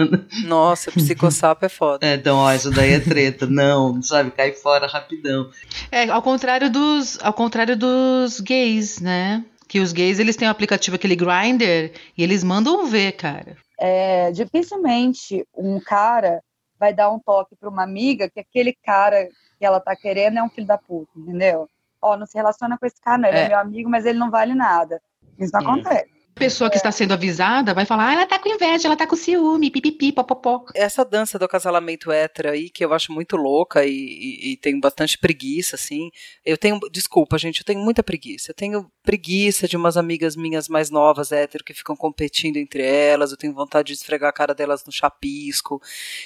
[0.45, 2.07] Nossa, psicossapa é foda.
[2.07, 3.47] É, então, ó, isso daí é treta.
[3.47, 5.51] Não, sabe, cai fora rapidão.
[5.91, 9.43] É, ao contrário dos, ao contrário dos gays, né?
[9.71, 13.57] Que os gays, eles têm um aplicativo, aquele Grindr, e eles mandam ver, cara.
[13.79, 16.43] É, dificilmente um cara
[16.77, 20.43] vai dar um toque para uma amiga que aquele cara que ela tá querendo é
[20.43, 21.68] um filho da puta, entendeu?
[22.03, 23.29] Ó, não se relaciona com esse cara, não.
[23.29, 25.01] Ele é, é meu amigo, mas ele não vale nada.
[25.39, 25.62] Isso não é.
[25.62, 29.07] acontece pessoa que está sendo avisada vai falar, ah, ela tá com inveja, ela tá
[29.07, 30.64] com ciúme, pipipi, popopó.
[30.74, 34.81] Essa dança do acasalamento hétero aí, que eu acho muito louca e, e, e, tenho
[34.81, 36.11] bastante preguiça, assim.
[36.45, 38.51] Eu tenho, desculpa, gente, eu tenho muita preguiça.
[38.51, 43.31] Eu tenho preguiça de umas amigas minhas mais novas hétero que ficam competindo entre elas.
[43.31, 45.81] Eu tenho vontade de esfregar a cara delas no chapisco.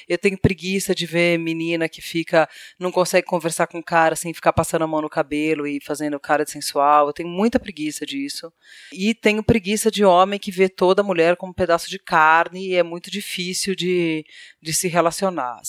[0.08, 2.48] Eu tenho preguiça de ver menina que fica,
[2.78, 6.18] não consegue conversar com o cara sem ficar passando a mão no cabelo e fazendo
[6.20, 7.08] cara de sensual.
[7.08, 8.52] Eu tenho muita preguiça disso.
[8.92, 12.74] E tenho preguiça de homem que vê toda mulher como um pedaço de carne e
[12.74, 14.24] é muito difícil de,
[14.60, 15.60] de se relacionar.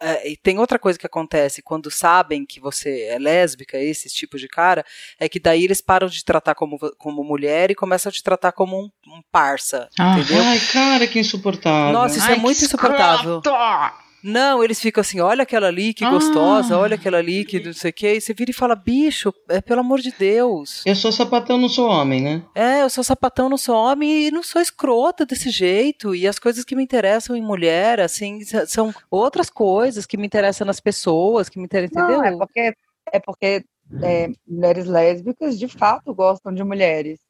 [0.00, 4.36] É, e tem outra coisa que acontece quando sabem que você é lésbica, esse tipo
[4.38, 4.84] de cara,
[5.18, 8.22] é que daí eles param de te tratar como, como mulher e começam a te
[8.22, 9.88] tratar como um, um parça.
[9.98, 10.42] Ah, entendeu?
[10.42, 11.92] Ai, cara, que insuportável.
[11.92, 13.38] Nossa, isso é ai, é muito insuportável.
[13.38, 14.03] Escroto!
[14.24, 16.78] Não, eles ficam assim, olha aquela ali, que gostosa, ah.
[16.78, 18.14] olha aquela ali, que não sei o quê.
[18.14, 20.82] E você vira e fala, bicho, é pelo amor de Deus.
[20.86, 22.42] Eu sou sapatão, não sou homem, né?
[22.54, 26.14] É, eu sou sapatão, não sou homem e não sou escrota desse jeito.
[26.14, 30.66] E as coisas que me interessam em mulher, assim, são outras coisas que me interessam
[30.66, 32.32] nas pessoas, que me interessam, não, entendeu?
[32.32, 32.74] É porque,
[33.12, 33.64] é porque
[34.02, 37.20] é, mulheres lésbicas de fato gostam de mulheres.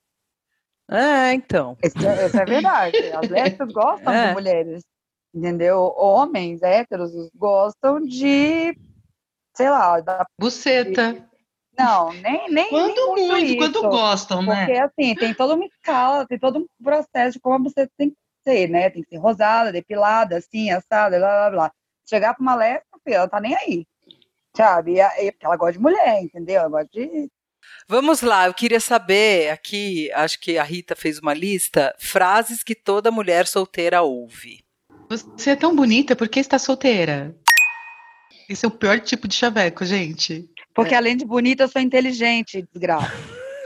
[0.88, 1.76] É, então.
[1.82, 2.97] Isso, é, isso é verdade.
[3.12, 4.28] As lésbicas gostam é.
[4.28, 4.84] de mulheres
[5.35, 5.93] entendeu?
[5.97, 8.78] Homens héteros gostam de,
[9.55, 11.28] sei lá, da buceta.
[11.76, 14.64] Não, nem nem quando nem muito, muito quando gostam, né?
[14.64, 18.11] Porque assim, tem toda uma escala, tem todo um processo de como a buceta tem
[18.11, 18.16] que
[18.47, 18.91] ser, né?
[18.91, 21.72] Tem que ser rosada, depilada, assim, assada, blá blá blá.
[22.09, 23.87] Chegar para uma lésbica, ela tá nem aí.
[24.57, 25.01] Sabe?
[25.01, 26.61] E, porque ela gosta de mulher, entendeu?
[26.61, 27.28] Ela gosta de
[27.89, 32.74] Vamos lá, eu queria saber aqui, acho que a Rita fez uma lista, frases que
[32.74, 34.63] toda mulher solteira ouve.
[35.22, 37.34] Você é tão bonita, por que está solteira?
[38.48, 40.48] Esse é o pior tipo de chaveco, gente.
[40.74, 40.96] Porque é.
[40.96, 43.12] além de bonita, eu sou inteligente, desgraça.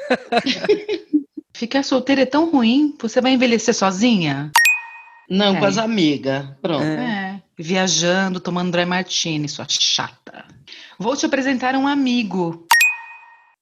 [1.54, 4.52] Ficar solteira é tão ruim, você vai envelhecer sozinha?
[5.28, 5.58] Não, é.
[5.58, 6.46] com as amigas.
[6.62, 6.84] Pronto.
[6.84, 7.42] É.
[7.58, 10.44] Viajando, tomando dry martini, sua chata.
[10.98, 12.66] Vou te apresentar um amigo.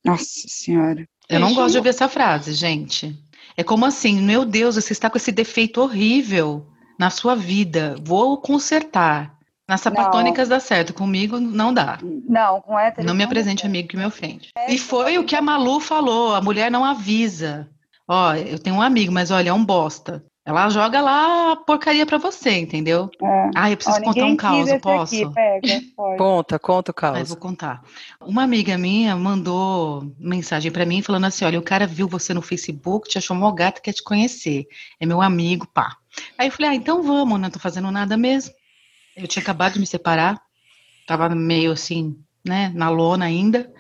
[0.05, 1.09] Nossa senhora.
[1.29, 3.19] Eu não gosto de ouvir essa frase, gente.
[3.57, 6.67] É como assim, meu Deus, você está com esse defeito horrível
[6.99, 9.37] na sua vida, vou consertar.
[9.69, 10.57] Nas sapatônicas não.
[10.57, 11.99] dá certo, comigo não dá.
[12.03, 13.07] Não, com hétero.
[13.07, 14.51] Não me apresente amigo que me ofende.
[14.57, 17.69] É, e foi o que a Malu falou, a mulher não avisa.
[18.07, 20.25] Ó, eu tenho um amigo, mas olha, é um bosta.
[20.47, 23.11] Ela joga lá a porcaria pra você, entendeu?
[23.21, 23.51] É.
[23.53, 25.15] Ah, eu preciso Ó, contar um caos, posso?
[25.17, 25.83] Aqui, pega,
[26.17, 27.19] conta, conta o caos.
[27.19, 27.83] Mas vou contar.
[28.21, 32.41] Uma amiga minha mandou mensagem para mim falando assim: olha, o cara viu você no
[32.41, 34.69] Facebook, te achou mó gata, quer te conhecer.
[35.01, 35.97] É meu amigo, pá.
[36.39, 38.53] Aí eu falei, ah, então vamos, não tô fazendo nada mesmo.
[39.17, 40.41] Eu tinha acabado de me separar,
[41.07, 43.73] tava meio assim, né, na lona ainda.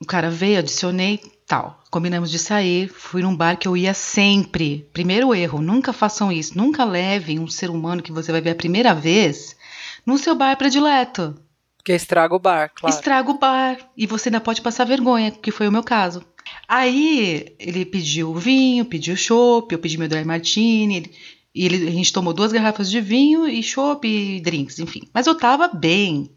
[0.00, 1.82] O cara veio, adicionei, tal.
[1.90, 4.88] Combinamos de sair, fui num bar que eu ia sempre.
[4.92, 6.56] Primeiro erro, nunca façam isso.
[6.56, 9.56] Nunca levem um ser humano que você vai ver a primeira vez
[10.04, 11.34] no seu bar predileto.
[11.78, 12.94] Porque estraga o bar, claro.
[12.94, 13.78] Estraga o bar.
[13.96, 16.22] E você ainda pode passar vergonha, que foi o meu caso.
[16.68, 21.14] Aí ele pediu vinho, pediu chopp, eu pedi meu dry martini, ele
[21.56, 25.08] e ele, a gente tomou duas garrafas de vinho e chopp e drinks, enfim.
[25.14, 26.30] Mas eu tava bem.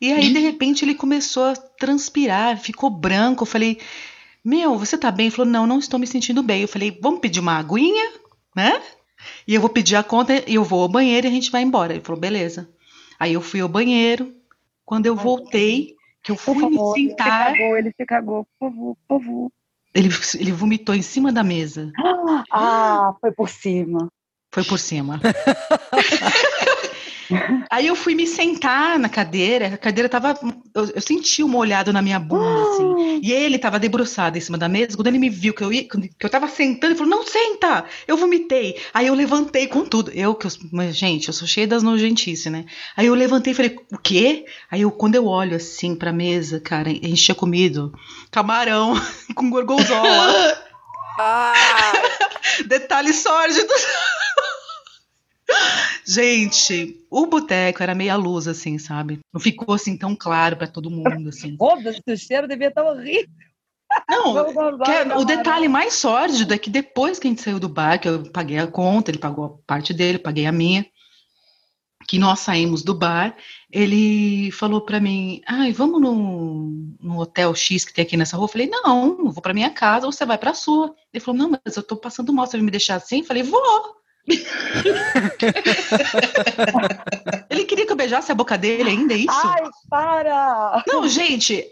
[0.00, 3.42] E aí, de repente, ele começou a transpirar, ficou branco.
[3.42, 3.78] Eu falei,
[4.42, 5.26] meu, você tá bem?
[5.26, 6.62] Ele falou, não, não estou me sentindo bem.
[6.62, 8.12] Eu falei, vamos pedir uma aguinha,
[8.56, 8.80] né?
[9.46, 11.60] E eu vou pedir a conta e eu vou ao banheiro e a gente vai
[11.60, 11.92] embora.
[11.92, 12.66] Ele falou, beleza.
[13.20, 14.32] Aí eu fui ao banheiro.
[14.86, 17.50] Quando eu voltei, que eu fui favor, me sentar.
[17.50, 19.52] Ele se cagou, ele se cagou, por favor, por favor.
[19.94, 20.08] Ele,
[20.40, 21.92] ele vomitou em cima da mesa.
[22.50, 24.08] Ah, foi por cima.
[24.52, 25.20] Foi por cima.
[27.70, 30.38] Aí eu fui me sentar na cadeira, a cadeira tava.
[30.74, 33.20] Eu, eu senti uma olhada na minha bunda, assim.
[33.22, 34.94] E ele tava debruçado em cima da mesa.
[34.94, 37.84] Quando ele me viu que eu, ia, que eu tava sentando, ele falou: Não senta!
[38.06, 38.78] Eu vomitei.
[38.92, 40.10] Aí eu levantei com tudo.
[40.10, 42.66] Eu, que eu, mas, gente, eu sou cheia das nojentices, né?
[42.96, 44.44] Aí eu levantei e falei: O quê?
[44.70, 47.92] Aí eu, quando eu olho assim pra mesa, cara, a gente tinha comido
[48.30, 48.94] camarão
[49.34, 50.58] com gorgonzola.
[51.18, 51.52] ah!
[52.66, 53.86] Detalhes sórdidos.
[56.04, 59.20] Gente, o boteco era meia luz, assim, sabe?
[59.32, 61.56] Não ficou assim tão claro para todo mundo, assim.
[61.58, 63.28] Foda-se, o cheiro devia estar horrível.
[64.08, 64.36] Não,
[64.86, 68.08] é, o detalhe mais sórdido é que depois que a gente saiu do bar, que
[68.08, 70.86] eu paguei a conta, ele pagou a parte dele, paguei a minha,
[72.08, 73.36] que nós saímos do bar,
[73.70, 78.44] ele falou para mim, ai, vamos no, no hotel X que tem aqui nessa rua?
[78.44, 80.94] Eu falei, não, eu vou para minha casa, você vai para sua.
[81.12, 83.20] Ele falou, não, mas eu tô passando mal, você vai me deixar assim?
[83.20, 84.01] Eu falei, vou.
[87.50, 89.30] Ele queria que eu beijasse a boca dele ainda, é isso?
[89.30, 90.84] Ai, para!
[90.86, 91.66] Não, gente,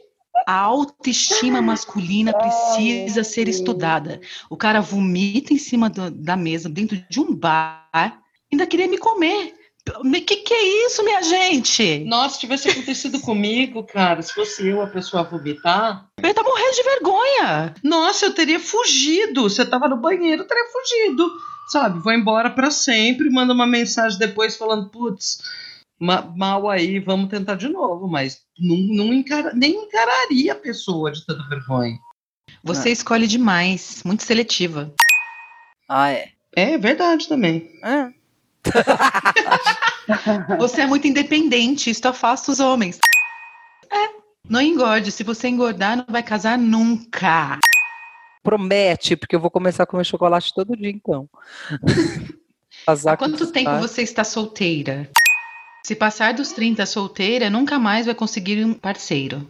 [0.46, 4.20] a autoestima masculina precisa ser estudada.
[4.48, 8.20] O cara vomita em cima do, da mesa, dentro de um bar,
[8.52, 9.54] ainda queria me comer.
[9.98, 12.04] O que, que é isso, minha gente?
[12.04, 16.06] Nossa, se tivesse acontecido comigo, cara, se fosse eu a pessoa vomitar.
[16.18, 17.74] Eu ia estar morrendo de vergonha.
[17.82, 19.44] Nossa, eu teria fugido.
[19.44, 21.32] Você tava no banheiro, eu teria fugido
[21.70, 25.38] sabe, vou embora para sempre, manda uma mensagem depois falando, putz,
[25.98, 31.24] mal aí, vamos tentar de novo, mas não, não encara, nem encararia a pessoa de
[31.24, 31.98] tanta vergonha.
[32.64, 32.92] Você ah.
[32.92, 34.92] escolhe demais, muito seletiva.
[35.88, 36.30] Ah, é?
[36.54, 37.70] É verdade também.
[37.84, 38.10] É.
[40.58, 42.98] você é muito independente, isso afasta os homens.
[43.90, 44.08] É,
[44.48, 45.12] não engorde.
[45.12, 47.58] Se você engordar, não vai casar nunca.
[48.42, 51.28] Promete, porque eu vou começar a comer chocolate todo dia, então.
[52.86, 55.10] Há quanto tempo você está solteira?
[55.86, 59.46] Se passar dos 30 solteira, nunca mais vai conseguir um parceiro.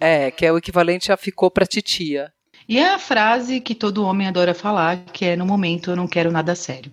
[0.00, 2.32] É, que é o equivalente a ficou pra titia.
[2.68, 6.06] E é a frase que todo homem adora falar, que é no momento eu não
[6.06, 6.92] quero nada sério.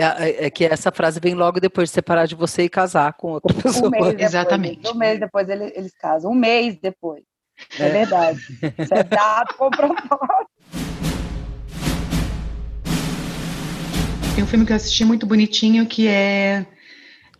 [0.00, 3.12] É, é, é que essa frase vem logo depois de separar de você e casar
[3.12, 3.88] com outra pessoa.
[3.88, 4.88] Um mês depois, Exatamente.
[4.88, 6.32] Um mês depois eles, eles casam.
[6.32, 7.22] Um mês depois.
[7.78, 8.40] É, é verdade.
[8.78, 10.48] Isso é dado comprovado.
[14.34, 16.64] Tem um filme que eu assisti muito bonitinho que é,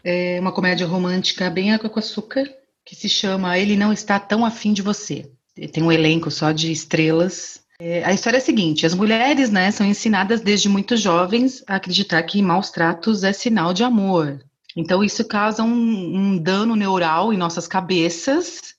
[0.04, 2.44] é uma comédia romântica bem água com açúcar,
[2.84, 5.30] que se chama Ele Não Está Tão Afim de Você.
[5.72, 7.60] Tem um elenco só de estrelas.
[7.80, 11.76] É, a história é a seguinte: as mulheres né, são ensinadas desde muito jovens a
[11.76, 14.40] acreditar que maus tratos é sinal de amor.
[14.76, 18.74] Então, isso causa um, um dano neural em nossas cabeças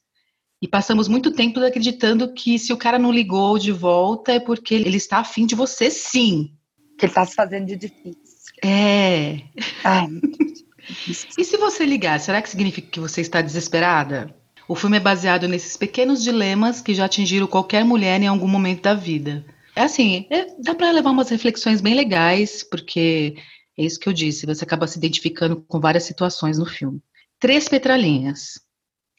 [0.61, 4.75] e passamos muito tempo acreditando que se o cara não ligou de volta é porque
[4.75, 6.51] ele está afim de você, sim.
[6.97, 8.21] Que ele está se fazendo de difícil.
[8.63, 9.41] É.
[9.83, 10.07] Ai,
[11.37, 14.35] e se você ligar, será que significa que você está desesperada?
[14.67, 18.83] O filme é baseado nesses pequenos dilemas que já atingiram qualquer mulher em algum momento
[18.83, 19.43] da vida.
[19.75, 23.35] É assim, é, dá para levar umas reflexões bem legais, porque
[23.77, 27.01] é isso que eu disse, você acaba se identificando com várias situações no filme.
[27.39, 28.59] Três petralinhas.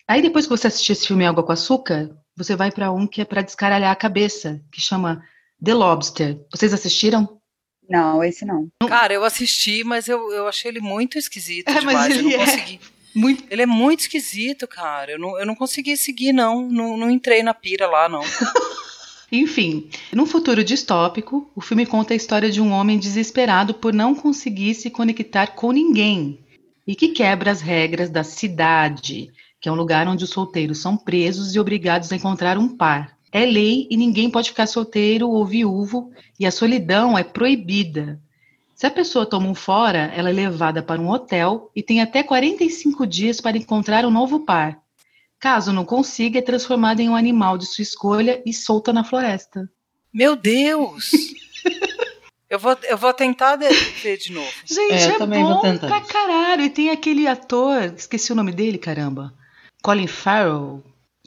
[0.07, 3.21] Aí depois que você assistir esse filme Água com Açúcar, você vai para um que
[3.21, 5.23] é para descaralhar a cabeça, que chama
[5.63, 6.41] The Lobster.
[6.51, 7.41] Vocês assistiram?
[7.89, 8.69] Não, esse não.
[8.89, 11.99] Cara, eu assisti, mas eu, eu achei ele muito esquisito é, demais.
[11.99, 12.81] Mas ele eu não é consegui.
[13.15, 13.45] Muito...
[13.51, 15.13] Ele é muito esquisito, cara.
[15.13, 16.67] Eu não, eu não consegui seguir, não.
[16.67, 16.97] não.
[16.97, 18.23] Não entrei na pira lá, não.
[19.31, 24.15] Enfim, num futuro distópico, o filme conta a história de um homem desesperado por não
[24.15, 26.39] conseguir se conectar com ninguém
[26.87, 29.31] e que quebra as regras da cidade,
[29.63, 33.17] que é um lugar onde os solteiros são presos e obrigados a encontrar um par.
[33.31, 38.21] É lei e ninguém pode ficar solteiro ou viúvo, e a solidão é proibida.
[38.75, 42.25] Se a pessoa toma um fora, ela é levada para um hotel e tem até
[42.25, 44.81] 45 dias para encontrar um novo par.
[45.39, 49.71] Caso não consiga, é transformada em um animal de sua escolha e solta na floresta.
[50.13, 51.13] Meu Deus!
[52.51, 53.73] eu, vou, eu vou tentar ver
[54.19, 54.51] de novo.
[54.65, 56.65] Gente, é, é bom pra caralho.
[56.65, 59.33] E tem aquele ator, esqueci o nome dele, caramba.
[59.83, 60.83] Colin Farrell,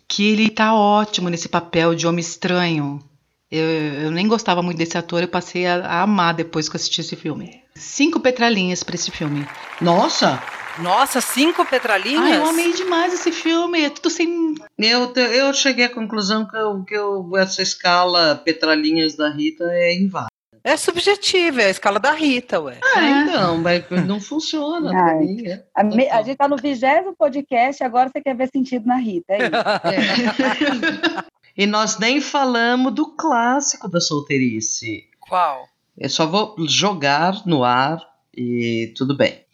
[0.08, 3.04] que ele tá ótimo nesse papel de homem estranho.
[3.52, 6.78] Eu, eu nem gostava muito desse ator, eu passei a, a amar depois que eu
[6.78, 7.62] assisti esse filme.
[7.76, 9.46] Cinco petralinhas para esse filme.
[9.82, 10.42] Nossa!
[10.80, 12.22] Nossa, cinco petralinhas?
[12.22, 13.84] Ai, eu amei demais esse filme.
[13.84, 14.56] É tudo sem.
[14.78, 19.96] Eu, eu cheguei à conclusão que, eu, que eu, essa escala petralinhas da Rita é
[19.96, 20.35] inválida.
[20.66, 22.80] É subjetivo, é a escala da Rita, ué.
[22.96, 23.22] Ah, é.
[23.22, 25.48] então, mas não funciona pra mim.
[25.48, 25.64] É.
[25.76, 29.34] A, me, a, gente tá no vigésimo podcast, agora você quer ver sentido na Rita,
[29.34, 29.52] é isso.
[31.22, 31.24] É.
[31.56, 35.08] e nós nem falamos do clássico da solteirice.
[35.20, 35.70] Qual?
[36.00, 38.00] É só vou jogar no ar
[38.36, 39.46] e tudo bem.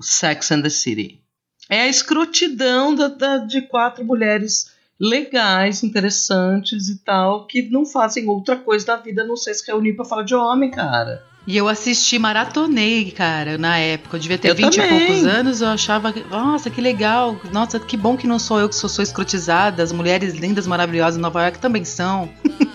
[0.00, 1.20] Sex and the City.
[1.68, 8.28] É a escrotidão da, da, de quatro mulheres legais, interessantes e tal, que não fazem
[8.28, 11.22] outra coisa da vida a não ser se reunir pra falar de homem, cara.
[11.46, 14.16] E eu assisti, maratonei, cara, na época.
[14.16, 14.96] Eu devia ter eu 20 também.
[14.96, 17.38] e poucos anos, eu achava, nossa, que legal.
[17.52, 19.80] Nossa, que bom que não sou eu que sou, sou escrotizada.
[19.80, 22.28] As mulheres lindas, maravilhosas de Nova York também são.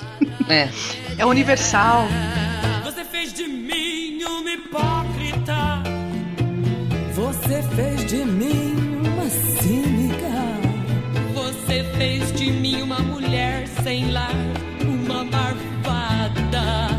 [0.50, 0.70] É.
[1.18, 2.08] É universal.
[2.84, 5.82] Você fez de mim uma hipócrita.
[7.14, 8.61] Você fez de mim
[13.32, 14.36] mulher sem lar,
[14.84, 16.90] uma marvada.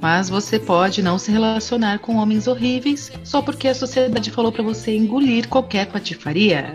[0.00, 4.62] Mas você pode não se relacionar com homens horríveis só porque a sociedade falou para
[4.62, 6.74] você engolir qualquer patifaria.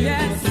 [0.00, 0.41] yes.